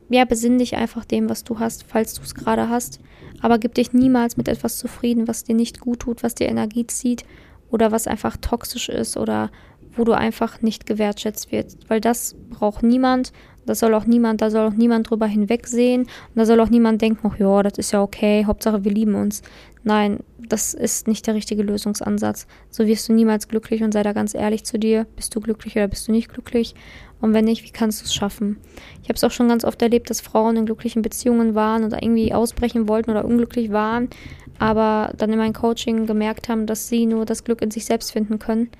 ja, 0.08 0.24
besinn 0.24 0.58
dich 0.58 0.76
einfach 0.76 1.04
dem, 1.04 1.28
was 1.28 1.44
du 1.44 1.58
hast, 1.58 1.84
falls 1.84 2.14
du 2.14 2.22
es 2.22 2.34
gerade 2.34 2.68
hast. 2.68 3.00
Aber 3.40 3.58
gib 3.58 3.74
dich 3.74 3.92
niemals 3.92 4.36
mit 4.36 4.48
etwas 4.48 4.78
zufrieden, 4.78 5.28
was 5.28 5.44
dir 5.44 5.54
nicht 5.54 5.80
gut 5.80 6.00
tut, 6.00 6.22
was 6.22 6.34
dir 6.34 6.48
Energie 6.48 6.86
zieht 6.86 7.24
oder 7.70 7.92
was 7.92 8.06
einfach 8.06 8.36
toxisch 8.36 8.88
ist 8.88 9.16
oder 9.16 9.50
wo 9.96 10.04
du 10.04 10.12
einfach 10.12 10.62
nicht 10.62 10.86
gewertschätzt 10.86 11.50
wirst. 11.52 11.88
Weil 11.88 12.00
das 12.00 12.36
braucht 12.50 12.82
niemand. 12.82 13.32
Das 13.64 13.80
soll 13.80 13.94
auch 13.94 14.06
niemand, 14.06 14.42
da 14.42 14.50
soll 14.50 14.68
auch 14.68 14.76
niemand 14.76 15.10
drüber 15.10 15.26
hinwegsehen. 15.26 16.02
Und 16.02 16.36
da 16.36 16.46
soll 16.46 16.60
auch 16.60 16.70
niemand 16.70 17.02
denken, 17.02 17.28
ach 17.32 17.38
ja, 17.38 17.62
das 17.62 17.78
ist 17.78 17.92
ja 17.92 18.00
okay, 18.00 18.44
Hauptsache 18.44 18.84
wir 18.84 18.92
lieben 18.92 19.16
uns. 19.16 19.42
Nein, 19.82 20.20
das 20.38 20.74
ist 20.74 21.08
nicht 21.08 21.26
der 21.26 21.34
richtige 21.34 21.62
Lösungsansatz. 21.62 22.46
So 22.70 22.86
wirst 22.86 23.08
du 23.08 23.12
niemals 23.12 23.48
glücklich 23.48 23.82
und 23.82 23.92
sei 23.92 24.04
da 24.04 24.12
ganz 24.12 24.34
ehrlich 24.34 24.64
zu 24.64 24.78
dir. 24.78 25.06
Bist 25.16 25.34
du 25.34 25.40
glücklich 25.40 25.74
oder 25.76 25.88
bist 25.88 26.06
du 26.06 26.12
nicht 26.12 26.28
glücklich? 26.32 26.74
Und 27.20 27.32
wenn 27.32 27.46
nicht, 27.46 27.64
wie 27.64 27.70
kannst 27.70 28.00
du 28.00 28.04
es 28.04 28.14
schaffen? 28.14 28.58
Ich 29.02 29.08
habe 29.08 29.14
es 29.14 29.24
auch 29.24 29.30
schon 29.30 29.48
ganz 29.48 29.64
oft 29.64 29.80
erlebt, 29.80 30.10
dass 30.10 30.20
Frauen 30.20 30.56
in 30.56 30.66
glücklichen 30.66 31.02
Beziehungen 31.02 31.54
waren 31.54 31.84
oder 31.84 32.02
irgendwie 32.02 32.34
ausbrechen 32.34 32.88
wollten 32.88 33.10
oder 33.10 33.24
unglücklich 33.24 33.72
waren, 33.72 34.10
aber 34.58 35.12
dann 35.16 35.32
in 35.32 35.38
meinem 35.38 35.54
Coaching 35.54 36.06
gemerkt 36.06 36.48
haben, 36.48 36.66
dass 36.66 36.88
sie 36.88 37.06
nur 37.06 37.24
das 37.24 37.44
Glück 37.44 37.62
in 37.62 37.70
sich 37.70 37.86
selbst 37.86 38.12
finden 38.12 38.38
können. 38.38 38.70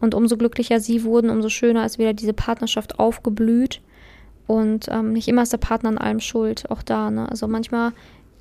Und 0.00 0.14
umso 0.14 0.36
glücklicher 0.36 0.80
sie 0.80 1.02
wurden, 1.04 1.30
umso 1.30 1.48
schöner 1.48 1.84
ist 1.84 1.98
wieder 1.98 2.12
diese 2.12 2.32
Partnerschaft 2.32 2.98
aufgeblüht. 2.98 3.80
Und 4.46 4.88
ähm, 4.88 5.12
nicht 5.12 5.28
immer 5.28 5.42
ist 5.42 5.52
der 5.52 5.58
Partner 5.58 5.88
an 5.88 5.98
allem 5.98 6.20
schuld, 6.20 6.70
auch 6.70 6.82
da. 6.82 7.10
Ne? 7.10 7.28
Also 7.28 7.48
manchmal 7.48 7.92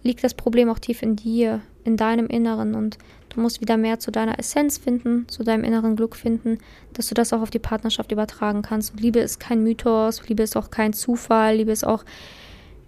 liegt 0.03 0.23
das 0.23 0.33
Problem 0.33 0.69
auch 0.69 0.79
tief 0.79 1.01
in 1.01 1.15
dir, 1.15 1.61
in 1.85 1.95
deinem 1.95 2.27
Inneren. 2.27 2.75
Und 2.75 2.97
du 3.33 3.41
musst 3.41 3.61
wieder 3.61 3.77
mehr 3.77 3.99
zu 3.99 4.11
deiner 4.11 4.39
Essenz 4.39 4.77
finden, 4.77 5.27
zu 5.27 5.43
deinem 5.43 5.63
inneren 5.63 5.95
Glück 5.95 6.15
finden, 6.15 6.59
dass 6.93 7.07
du 7.07 7.15
das 7.15 7.33
auch 7.33 7.41
auf 7.41 7.49
die 7.49 7.59
Partnerschaft 7.59 8.11
übertragen 8.11 8.61
kannst. 8.61 8.91
Und 8.91 9.01
Liebe 9.01 9.19
ist 9.19 9.39
kein 9.39 9.63
Mythos, 9.63 10.27
Liebe 10.27 10.43
ist 10.43 10.55
auch 10.55 10.69
kein 10.69 10.93
Zufall, 10.93 11.57
Liebe 11.57 11.71
ist 11.71 11.85
auch 11.85 12.03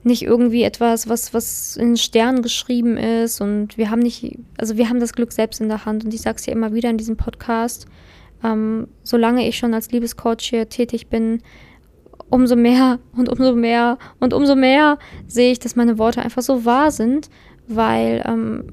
nicht 0.03 0.21
irgendwie 0.21 0.63
etwas, 0.63 1.09
was, 1.09 1.33
was 1.33 1.77
in 1.77 1.97
Sternen 1.97 2.43
geschrieben 2.43 2.95
ist. 2.95 3.41
Und 3.41 3.77
wir 3.77 3.89
haben 3.89 4.01
nicht, 4.01 4.37
also 4.57 4.77
wir 4.77 4.87
haben 4.87 4.99
das 4.99 5.13
Glück 5.13 5.31
selbst 5.31 5.61
in 5.61 5.67
der 5.67 5.85
Hand. 5.85 6.05
Und 6.05 6.13
ich 6.13 6.21
sage 6.21 6.37
es 6.37 6.45
ja 6.45 6.53
immer 6.53 6.73
wieder 6.73 6.89
in 6.89 6.97
diesem 6.97 7.17
Podcast, 7.17 7.87
ähm, 8.43 8.87
solange 9.03 9.47
ich 9.47 9.57
schon 9.57 9.73
als 9.73 9.91
Liebescoach 9.91 10.41
hier 10.41 10.69
tätig 10.69 11.07
bin, 11.07 11.41
umso 12.29 12.55
mehr 12.55 12.99
und 13.15 13.29
umso 13.29 13.55
mehr 13.55 13.97
und 14.19 14.33
umso 14.33 14.55
mehr 14.55 14.99
sehe 15.27 15.51
ich, 15.51 15.59
dass 15.59 15.75
meine 15.75 15.97
Worte 15.97 16.21
einfach 16.21 16.41
so 16.41 16.65
wahr 16.65 16.91
sind, 16.91 17.29
weil 17.67 18.23
ähm, 18.25 18.67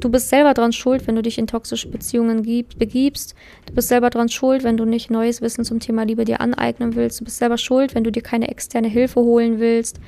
du 0.00 0.08
bist 0.08 0.28
selber 0.28 0.54
dran 0.54 0.72
schuld, 0.72 1.06
wenn 1.06 1.16
du 1.16 1.22
dich 1.22 1.38
in 1.38 1.46
toxische 1.46 1.88
Beziehungen 1.88 2.42
gib, 2.42 2.78
begibst. 2.78 3.34
Du 3.66 3.74
bist 3.74 3.88
selber 3.88 4.10
dran 4.10 4.28
schuld, 4.28 4.64
wenn 4.64 4.76
du 4.76 4.84
nicht 4.84 5.10
neues 5.10 5.40
Wissen 5.40 5.64
zum 5.64 5.80
Thema 5.80 6.04
Liebe 6.04 6.24
dir 6.24 6.40
aneignen 6.40 6.94
willst. 6.94 7.20
Du 7.20 7.24
bist 7.24 7.38
selber 7.38 7.58
schuld, 7.58 7.94
wenn 7.94 8.04
du 8.04 8.12
dir 8.12 8.22
keine 8.22 8.48
externe 8.48 8.88
Hilfe 8.88 9.20
holen 9.20 9.58
willst. 9.60 10.00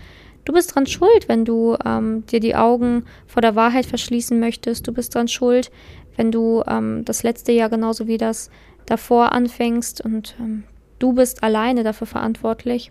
Du 0.44 0.52
bist 0.52 0.74
dran 0.74 0.86
schuld, 0.86 1.28
wenn 1.28 1.44
du 1.44 1.76
ähm, 1.84 2.24
dir 2.26 2.40
die 2.40 2.56
Augen 2.56 3.04
vor 3.26 3.42
der 3.42 3.54
Wahrheit 3.54 3.86
verschließen 3.86 4.40
möchtest. 4.40 4.86
Du 4.86 4.92
bist 4.92 5.14
dran 5.14 5.28
schuld, 5.28 5.70
wenn 6.16 6.32
du 6.32 6.62
ähm, 6.66 7.04
das 7.04 7.22
letzte 7.22 7.52
Jahr 7.52 7.68
genauso 7.68 8.06
wie 8.06 8.18
das 8.18 8.50
davor 8.86 9.32
anfängst 9.32 10.00
und 10.00 10.34
ähm, 10.40 10.64
du 10.98 11.12
bist 11.12 11.42
alleine 11.42 11.84
dafür 11.84 12.06
verantwortlich, 12.06 12.90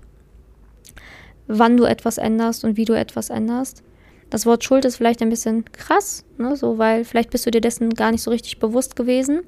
wann 1.47 1.77
du 1.77 1.85
etwas 1.85 2.19
änderst 2.19 2.63
und 2.63 2.77
wie 2.77 2.85
du 2.85 2.93
etwas 2.93 3.29
änderst. 3.29 3.83
Das 4.29 4.45
Wort 4.45 4.63
Schuld 4.63 4.85
ist 4.85 4.97
vielleicht 4.97 5.21
ein 5.21 5.29
bisschen 5.29 5.65
krass, 5.71 6.25
ne, 6.37 6.55
so, 6.55 6.77
weil 6.77 7.05
vielleicht 7.05 7.29
bist 7.29 7.45
du 7.45 7.51
dir 7.51 7.61
dessen 7.61 7.91
gar 7.91 8.11
nicht 8.11 8.21
so 8.21 8.31
richtig 8.31 8.59
bewusst 8.59 8.95
gewesen. 8.95 9.41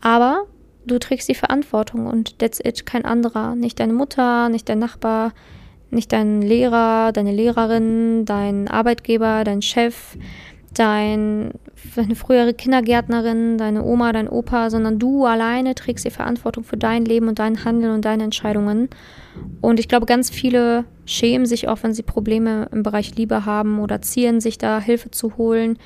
Aber 0.00 0.44
du 0.84 0.98
trägst 0.98 1.28
die 1.28 1.34
Verantwortung 1.34 2.06
und 2.06 2.38
that's 2.38 2.60
it, 2.62 2.84
kein 2.84 3.04
anderer. 3.04 3.54
Nicht 3.54 3.80
deine 3.80 3.94
Mutter, 3.94 4.48
nicht 4.50 4.68
dein 4.68 4.78
Nachbar, 4.78 5.32
nicht 5.90 6.12
dein 6.12 6.42
Lehrer, 6.42 7.12
deine 7.12 7.32
Lehrerin, 7.32 8.24
dein 8.24 8.68
Arbeitgeber, 8.68 9.44
dein 9.44 9.62
Chef, 9.62 10.18
dein, 10.78 11.52
deine 11.96 12.14
frühere 12.14 12.54
Kindergärtnerin, 12.54 13.58
deine 13.58 13.84
Oma, 13.84 14.12
dein 14.12 14.28
Opa, 14.28 14.70
sondern 14.70 14.98
du 14.98 15.24
alleine 15.24 15.74
trägst 15.74 16.04
die 16.04 16.10
Verantwortung 16.10 16.64
für 16.64 16.76
dein 16.76 17.04
Leben 17.04 17.28
und 17.28 17.38
dein 17.38 17.64
Handeln 17.64 17.92
und 17.94 18.04
deine 18.04 18.24
Entscheidungen. 18.24 18.88
Und 19.60 19.80
ich 19.80 19.88
glaube, 19.88 20.06
ganz 20.06 20.30
viele 20.30 20.84
schämen 21.06 21.46
sich 21.46 21.68
auch, 21.68 21.78
wenn 21.82 21.94
sie 21.94 22.02
Probleme 22.02 22.68
im 22.72 22.82
Bereich 22.82 23.16
Liebe 23.16 23.44
haben 23.44 23.80
oder 23.80 24.02
ziehen 24.02 24.40
sich 24.40 24.58
da 24.58 24.80
Hilfe 24.80 25.10
zu 25.10 25.36
holen. 25.36 25.78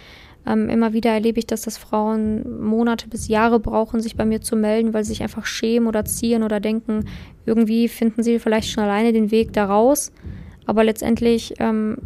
Ähm, 0.47 0.69
immer 0.69 0.93
wieder 0.93 1.11
erlebe 1.11 1.39
ich, 1.39 1.47
dass 1.47 1.63
das 1.63 1.77
Frauen 1.77 2.63
Monate 2.63 3.09
bis 3.09 3.29
Jahre 3.29 3.61
brauchen, 3.61 4.01
sich 4.01 4.17
bei 4.17 4.25
mir 4.25 4.41
zu 4.41 4.57
melden, 4.57 4.95
weil 4.95 5.05
sie 5.05 5.11
sich 5.11 5.23
einfach 5.23 5.45
schämen 5.45 5.89
oder 5.89 6.05
ziehen 6.05 6.43
oder 6.43 6.61
denken, 6.61 7.05
irgendwie 7.45 7.89
finden 7.89 8.23
sie 8.23 8.39
vielleicht 8.39 8.71
schon 8.71 8.85
alleine 8.85 9.13
den 9.13 9.31
Weg 9.31 9.53
da 9.53 9.67
raus. 9.67 10.13
Aber 10.67 10.85
letztendlich 10.85 11.55
ähm, 11.59 11.97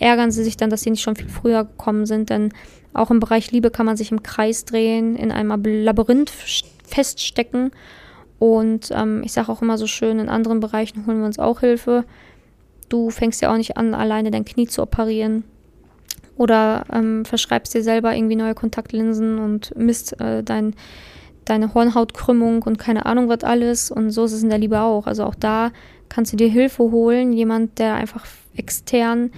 ärgern 0.00 0.32
sie 0.32 0.42
sich 0.42 0.56
dann, 0.56 0.70
dass 0.70 0.82
sie 0.82 0.90
nicht 0.90 1.02
schon 1.02 1.14
viel 1.14 1.28
früher 1.28 1.64
gekommen 1.64 2.06
sind, 2.06 2.30
denn 2.30 2.52
auch 2.92 3.10
im 3.10 3.20
Bereich 3.20 3.52
Liebe 3.52 3.70
kann 3.70 3.86
man 3.86 3.96
sich 3.96 4.10
im 4.10 4.22
Kreis 4.22 4.64
drehen, 4.64 5.14
in 5.14 5.30
einem 5.30 5.62
Labyrinth 5.62 6.30
feststecken. 6.84 7.70
Und 8.38 8.90
ähm, 8.90 9.22
ich 9.24 9.32
sage 9.32 9.52
auch 9.52 9.62
immer 9.62 9.78
so 9.78 9.86
schön, 9.86 10.18
in 10.18 10.28
anderen 10.28 10.60
Bereichen 10.60 11.06
holen 11.06 11.20
wir 11.20 11.26
uns 11.26 11.38
auch 11.38 11.60
Hilfe. 11.60 12.04
Du 12.88 13.10
fängst 13.10 13.40
ja 13.42 13.52
auch 13.52 13.56
nicht 13.56 13.76
an, 13.76 13.94
alleine 13.94 14.30
dein 14.30 14.44
Knie 14.44 14.66
zu 14.66 14.82
operieren 14.82 15.44
oder 16.36 16.84
ähm, 16.90 17.24
verschreibst 17.24 17.74
dir 17.74 17.82
selber 17.82 18.16
irgendwie 18.16 18.34
neue 18.34 18.54
Kontaktlinsen 18.54 19.38
und 19.38 19.76
misst 19.76 20.18
äh, 20.20 20.42
dein, 20.42 20.74
deine 21.44 21.74
Hornhautkrümmung 21.74 22.62
und 22.62 22.78
keine 22.78 23.04
Ahnung 23.04 23.28
was 23.28 23.44
alles. 23.44 23.90
Und 23.90 24.10
so 24.10 24.24
ist 24.24 24.32
es 24.32 24.42
in 24.42 24.48
der 24.48 24.58
Liebe 24.58 24.80
auch. 24.80 25.06
Also 25.06 25.24
auch 25.24 25.34
da 25.34 25.70
kannst 26.08 26.32
du 26.32 26.38
dir 26.38 26.48
Hilfe 26.48 26.82
holen, 26.84 27.32
jemand, 27.34 27.78
der 27.78 27.94
einfach 27.94 28.24
extern 28.56 29.30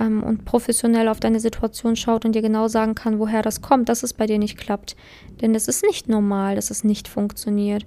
ähm, 0.00 0.22
und 0.22 0.44
professionell 0.44 1.08
auf 1.08 1.20
deine 1.20 1.38
Situation 1.38 1.94
schaut 1.94 2.24
und 2.24 2.34
dir 2.34 2.42
genau 2.42 2.66
sagen 2.66 2.94
kann, 2.94 3.18
woher 3.18 3.42
das 3.42 3.60
kommt, 3.60 3.88
dass 3.88 4.02
es 4.02 4.14
bei 4.14 4.26
dir 4.26 4.38
nicht 4.38 4.56
klappt. 4.56 4.96
Denn 5.40 5.54
es 5.54 5.68
ist 5.68 5.84
nicht 5.84 6.08
normal, 6.08 6.56
dass 6.56 6.70
es 6.70 6.82
nicht 6.82 7.06
funktioniert. 7.06 7.86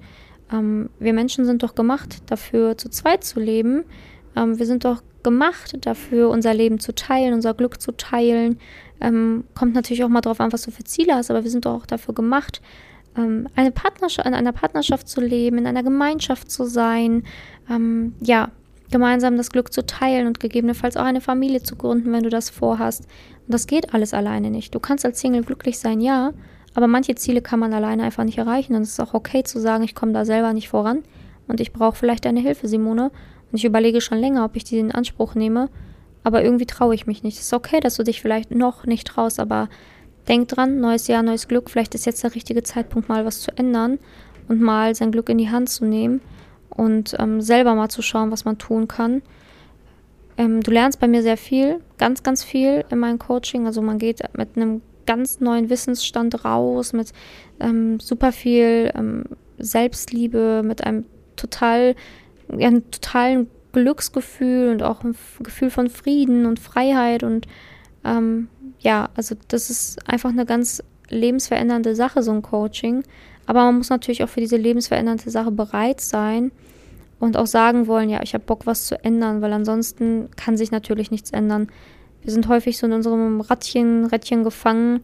Ähm, 0.51 0.89
wir 1.00 1.13
Menschen 1.13 1.46
sind 1.46 1.63
doch 1.63 1.75
gemacht 1.75 2.22
dafür, 2.27 2.77
zu 2.77 2.89
zweit 2.89 3.24
zu 3.24 3.39
leben. 3.39 3.84
Ähm, 4.36 4.60
wir 4.60 4.65
sind 4.65 4.86
doch 4.86 5.01
gemacht 5.24 5.77
dafür, 5.82 6.29
unser 6.29 6.53
Leben 6.53 6.79
zu 6.79 6.93
teilen, 6.93 7.34
unser 7.34 7.53
Glück 7.53 7.82
zu 7.82 7.91
teilen. 7.93 8.60
Ähm, 9.01 9.46
kommt 9.55 9.74
natürlich 9.74 10.03
auch 10.03 10.10
mal 10.10 10.22
drauf 10.22 10.39
an, 10.39 10.53
was 10.53 10.62
du 10.62 10.72
für 10.72 10.84
Ziele 10.84 11.15
hast, 11.15 11.32
aber 11.32 11.43
wir 11.43 11.51
sind 11.51 11.65
doch 11.65 11.74
auch 11.74 11.86
dafür 11.86 12.13
gemacht, 12.13 12.62
ähm, 13.17 13.48
eine 13.55 13.72
Partnerschaft, 13.72 14.27
in 14.27 14.34
einer 14.34 14.51
Partnerschaft 14.51 15.08
zu 15.08 15.22
leben, 15.22 15.58
in 15.58 15.67
einer 15.67 15.84
Gemeinschaft 15.84 16.51
zu 16.51 16.65
sein, 16.65 17.24
ähm, 17.70 18.13
ja, 18.22 18.50
gemeinsam 18.93 19.38
das 19.38 19.50
Glück 19.50 19.73
zu 19.73 19.85
teilen 19.85 20.27
und 20.27 20.39
gegebenenfalls 20.39 20.97
auch 20.97 21.03
eine 21.03 21.19
Familie 21.19 21.63
zu 21.63 21.75
gründen, 21.75 22.13
wenn 22.13 22.23
du 22.23 22.29
das 22.29 22.51
vorhast. 22.51 23.07
Und 23.45 23.53
das 23.53 23.65
geht 23.65 23.93
alles 23.93 24.13
alleine 24.13 24.51
nicht. 24.51 24.73
Du 24.73 24.79
kannst 24.79 25.03
als 25.03 25.19
Single 25.19 25.43
glücklich 25.43 25.79
sein, 25.79 26.00
ja, 26.00 26.31
aber 26.75 26.88
manche 26.88 27.15
Ziele 27.15 27.41
kann 27.41 27.59
man 27.59 27.73
alleine 27.73 28.03
einfach 28.03 28.23
nicht 28.23 28.38
erreichen. 28.38 28.75
Und 28.75 28.83
es 28.83 28.91
ist 28.91 29.00
auch 29.00 29.15
okay 29.15 29.43
zu 29.43 29.59
sagen, 29.59 29.83
ich 29.83 29.95
komme 29.95 30.13
da 30.13 30.25
selber 30.25 30.53
nicht 30.53 30.69
voran 30.69 31.01
und 31.47 31.59
ich 31.59 31.73
brauche 31.73 31.95
vielleicht 31.95 32.25
deine 32.25 32.39
Hilfe, 32.39 32.67
Simone. 32.67 33.12
Und 33.51 33.57
ich 33.57 33.65
überlege 33.65 34.00
schon 34.00 34.19
länger, 34.19 34.45
ob 34.45 34.55
ich 34.55 34.63
die 34.63 34.77
in 34.77 34.91
Anspruch 34.91 35.33
nehme. 35.33 35.69
Aber 36.23 36.43
irgendwie 36.43 36.67
traue 36.67 36.93
ich 36.93 37.07
mich 37.07 37.23
nicht. 37.23 37.39
Es 37.39 37.47
ist 37.47 37.53
okay, 37.53 37.79
dass 37.79 37.95
du 37.95 38.03
dich 38.03 38.21
vielleicht 38.21 38.51
noch 38.51 38.85
nicht 38.85 39.07
traust, 39.07 39.39
aber 39.39 39.69
denk 40.27 40.50
dran, 40.50 40.79
neues 40.79 41.07
Jahr, 41.07 41.23
neues 41.23 41.47
Glück. 41.47 41.71
Vielleicht 41.71 41.95
ist 41.95 42.05
jetzt 42.05 42.23
der 42.23 42.35
richtige 42.35 42.62
Zeitpunkt, 42.62 43.09
mal 43.09 43.25
was 43.25 43.41
zu 43.41 43.51
ändern 43.57 43.97
und 44.47 44.62
mal 44.62 44.93
sein 44.93 45.12
Glück 45.12 45.29
in 45.29 45.39
die 45.39 45.50
Hand 45.50 45.69
zu 45.69 45.83
nehmen 45.83 46.21
und 46.75 47.15
ähm, 47.19 47.41
selber 47.41 47.75
mal 47.75 47.89
zu 47.89 48.01
schauen, 48.01 48.31
was 48.31 48.45
man 48.45 48.57
tun 48.57 48.87
kann. 48.87 49.21
ähm, 50.37 50.61
du 50.61 50.71
lernst 50.71 50.99
bei 50.99 51.07
mir 51.07 51.21
sehr 51.21 51.37
viel, 51.37 51.79
ganz, 51.97 52.23
ganz 52.23 52.43
viel 52.43 52.85
in 52.89 52.99
meinem 52.99 53.19
Coaching. 53.19 53.65
Also 53.65 53.81
man 53.81 53.99
geht 53.99 54.21
mit 54.35 54.55
einem 54.55 54.81
ganz 55.05 55.39
neuen 55.39 55.69
Wissensstand 55.69 56.45
raus, 56.45 56.93
mit 56.93 57.11
ähm, 57.59 57.99
super 57.99 58.31
viel 58.31 58.91
ähm, 58.95 59.23
Selbstliebe, 59.57 60.61
mit 60.63 60.83
einem 60.83 61.05
total, 61.35 61.95
ja, 62.57 62.67
einem 62.67 62.89
totalen 62.91 63.49
Glücksgefühl 63.71 64.71
und 64.71 64.83
auch 64.83 65.03
ein 65.03 65.15
Gefühl 65.41 65.69
von 65.69 65.89
Frieden 65.89 66.45
und 66.45 66.59
Freiheit 66.59 67.23
und 67.23 67.47
ähm, 68.05 68.47
ja, 68.79 69.09
also 69.15 69.35
das 69.47 69.69
ist 69.69 70.07
einfach 70.09 70.29
eine 70.29 70.45
ganz 70.45 70.83
lebensverändernde 71.09 71.95
Sache, 71.95 72.21
so 72.21 72.31
ein 72.31 72.41
Coaching. 72.41 73.03
Aber 73.45 73.65
man 73.65 73.77
muss 73.77 73.89
natürlich 73.89 74.23
auch 74.23 74.29
für 74.29 74.39
diese 74.39 74.57
lebensverändernde 74.57 75.29
Sache 75.29 75.51
bereit 75.51 76.01
sein 76.01 76.51
und 77.19 77.38
auch 77.38 77.47
sagen 77.47 77.88
wollen, 77.88 78.09
ja, 78.09 78.21
ich 78.21 78.33
habe 78.33 78.43
Bock, 78.43 78.65
was 78.65 78.85
zu 78.85 79.03
ändern, 79.03 79.41
weil 79.41 79.53
ansonsten 79.53 80.29
kann 80.35 80.57
sich 80.57 80.71
natürlich 80.71 81.12
nichts 81.12 81.31
ändern. 81.31 81.67
Wir 82.21 82.31
sind 82.31 82.47
häufig 82.47 82.77
so 82.77 82.85
in 82.88 82.93
unserem 82.93 83.41
Radchen, 83.41 84.05
Rädchen 84.05 84.43
gefangen 84.43 85.01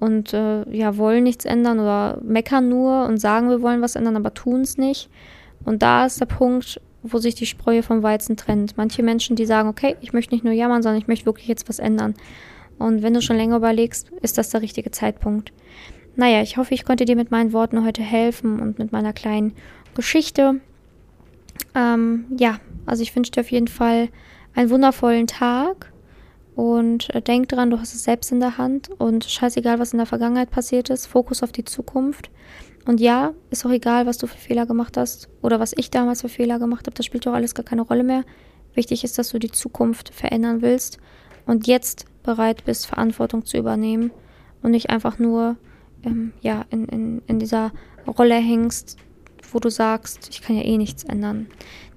und 0.00 0.32
äh, 0.32 0.68
ja, 0.70 0.96
wollen 0.96 1.24
nichts 1.24 1.44
ändern 1.44 1.78
oder 1.78 2.18
meckern 2.22 2.68
nur 2.68 3.06
und 3.06 3.18
sagen, 3.18 3.48
wir 3.48 3.62
wollen 3.62 3.82
was 3.82 3.96
ändern, 3.96 4.16
aber 4.16 4.34
tun 4.34 4.62
es 4.62 4.76
nicht. 4.78 5.08
Und 5.64 5.82
da 5.82 6.06
ist 6.06 6.20
der 6.20 6.26
Punkt, 6.26 6.80
wo 7.02 7.18
sich 7.18 7.34
die 7.34 7.46
Spreu 7.46 7.82
vom 7.82 8.02
Weizen 8.02 8.36
trennt. 8.36 8.76
Manche 8.76 9.02
Menschen, 9.02 9.36
die 9.36 9.46
sagen, 9.46 9.68
okay, 9.68 9.96
ich 10.00 10.12
möchte 10.12 10.34
nicht 10.34 10.44
nur 10.44 10.52
jammern, 10.52 10.82
sondern 10.82 11.00
ich 11.00 11.08
möchte 11.08 11.26
wirklich 11.26 11.46
jetzt 11.48 11.68
was 11.68 11.78
ändern. 11.78 12.14
Und 12.78 13.02
wenn 13.02 13.14
du 13.14 13.22
schon 13.22 13.36
länger 13.36 13.56
überlegst, 13.56 14.10
ist 14.22 14.38
das 14.38 14.50
der 14.50 14.62
richtige 14.62 14.90
Zeitpunkt. 14.90 15.52
Naja, 16.16 16.40
ich 16.40 16.56
hoffe, 16.56 16.72
ich 16.72 16.84
konnte 16.84 17.04
dir 17.04 17.14
mit 17.14 17.30
meinen 17.30 17.52
Worten 17.52 17.84
heute 17.84 18.02
helfen 18.02 18.58
und 18.58 18.78
mit 18.78 18.90
meiner 18.90 19.12
kleinen 19.12 19.52
Geschichte. 19.94 20.60
Ähm, 21.74 22.24
ja, 22.38 22.58
also 22.86 23.02
ich 23.02 23.14
wünsche 23.14 23.32
dir 23.32 23.40
auf 23.40 23.50
jeden 23.50 23.68
Fall 23.68 24.08
einen 24.54 24.70
wundervollen 24.70 25.26
Tag 25.26 25.92
und 26.54 27.14
äh, 27.14 27.20
denk 27.20 27.50
dran, 27.50 27.68
du 27.68 27.78
hast 27.78 27.94
es 27.94 28.04
selbst 28.04 28.32
in 28.32 28.40
der 28.40 28.56
Hand 28.56 28.88
und 28.98 29.24
scheißegal, 29.24 29.78
was 29.78 29.92
in 29.92 29.98
der 29.98 30.06
Vergangenheit 30.06 30.50
passiert 30.50 30.88
ist, 30.88 31.06
Fokus 31.06 31.42
auf 31.42 31.52
die 31.52 31.64
Zukunft. 31.64 32.30
Und 32.86 32.98
ja, 32.98 33.34
ist 33.50 33.66
auch 33.66 33.70
egal, 33.70 34.06
was 34.06 34.16
du 34.16 34.26
für 34.26 34.38
Fehler 34.38 34.64
gemacht 34.64 34.96
hast 34.96 35.28
oder 35.42 35.60
was 35.60 35.74
ich 35.76 35.90
damals 35.90 36.22
für 36.22 36.30
Fehler 36.30 36.58
gemacht 36.58 36.86
habe, 36.86 36.96
das 36.96 37.04
spielt 37.04 37.26
doch 37.26 37.34
alles 37.34 37.54
gar 37.54 37.64
keine 37.64 37.82
Rolle 37.82 38.04
mehr. 38.04 38.24
Wichtig 38.74 39.04
ist, 39.04 39.18
dass 39.18 39.30
du 39.30 39.38
die 39.38 39.50
Zukunft 39.50 40.14
verändern 40.14 40.62
willst 40.62 40.98
und 41.44 41.66
jetzt 41.66 42.06
bereit 42.22 42.64
bist, 42.64 42.86
Verantwortung 42.86 43.44
zu 43.44 43.58
übernehmen 43.58 44.12
und 44.62 44.70
nicht 44.70 44.88
einfach 44.88 45.18
nur 45.18 45.56
ähm, 46.06 46.32
ja, 46.40 46.64
in, 46.70 46.86
in, 46.86 47.22
in 47.26 47.38
dieser 47.38 47.72
Rolle 48.06 48.36
hängst, 48.36 48.96
wo 49.52 49.58
du 49.58 49.70
sagst, 49.70 50.28
ich 50.30 50.42
kann 50.42 50.56
ja 50.56 50.62
eh 50.62 50.78
nichts 50.78 51.04
ändern. 51.04 51.48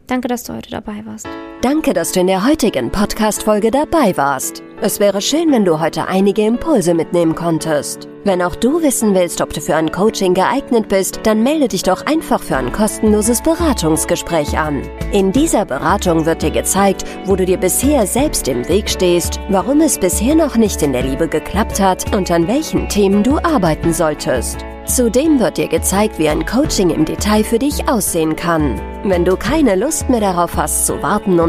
Danke, 0.08 0.28
dass 0.28 0.44
du 0.44 0.54
heute 0.54 0.72
dabei 0.72 1.06
warst. 1.06 1.28
Danke, 1.62 1.92
dass 1.94 2.14
du 2.14 2.22
in 2.22 2.28
der 2.28 2.48
heutigen 2.48 2.90
Podcast-Folge 2.90 3.70
dabei 3.70 4.16
warst. 4.16 4.64
Es 4.80 5.02
wäre 5.02 5.20
schön, 5.20 5.52
wenn 5.52 5.66
du 5.66 5.82
heute 5.82 6.08
einige 6.08 6.46
Impulse 6.46 6.94
mitnehmen 6.94 7.36
konntest. 7.36 8.08
Wenn 8.24 8.42
auch 8.42 8.56
du 8.56 8.82
wissen 8.82 9.14
willst, 9.14 9.42
ob 9.42 9.52
du 9.52 9.60
für 9.60 9.76
ein 9.76 9.92
Coaching 9.92 10.34
geeignet 10.34 10.88
bist, 10.88 11.20
dann 11.24 11.44
melde 11.44 11.68
dich 11.68 11.84
doch 11.84 12.06
einfach 12.06 12.42
für 12.42 12.56
ein 12.56 12.72
kostenloses 12.72 13.42
Beratungsgespräch 13.42 14.58
an. 14.58 14.84
In 15.12 15.34
dieser 15.34 15.66
Beratung 15.66 16.26
wird 16.26 16.44
dir 16.44 16.52
gezeigt, 16.52 17.04
wo 17.26 17.36
du 17.36 17.46
dir 17.46 17.58
bisher 17.58 18.08
selbst 18.08 18.48
im 18.48 18.66
Weg 18.70 18.90
stehst, 18.90 19.42
warum 19.50 19.82
es 19.82 20.00
bisher 20.00 20.36
noch 20.36 20.56
nicht 20.56 20.82
in 20.82 20.94
der 20.94 21.04
Liebe 21.04 21.28
geklappt 21.28 21.82
hat 21.82 22.16
und 22.16 22.32
an 22.32 22.48
welchen 22.48 22.88
Themen 22.88 23.22
du 23.22 23.38
arbeiten 23.38 23.92
solltest. 23.92 24.64
Zudem 24.90 25.40
wird 25.40 25.58
dir 25.58 25.68
gezeigt, 25.68 26.18
wie 26.18 26.30
ein 26.30 26.48
Coaching 26.48 26.90
im 26.90 27.06
Detail 27.06 27.44
für 27.44 27.60
dich 27.60 27.88
aussehen 27.88 28.36
kann. 28.36 28.82
Wenn 29.04 29.24
du 29.24 29.38
keine 29.38 29.76
Lust 29.76 30.10
mehr 30.10 30.20
darauf 30.20 30.58
hast, 30.58 30.88
zu 30.88 31.04
warten 31.04 31.40
und 31.40 31.49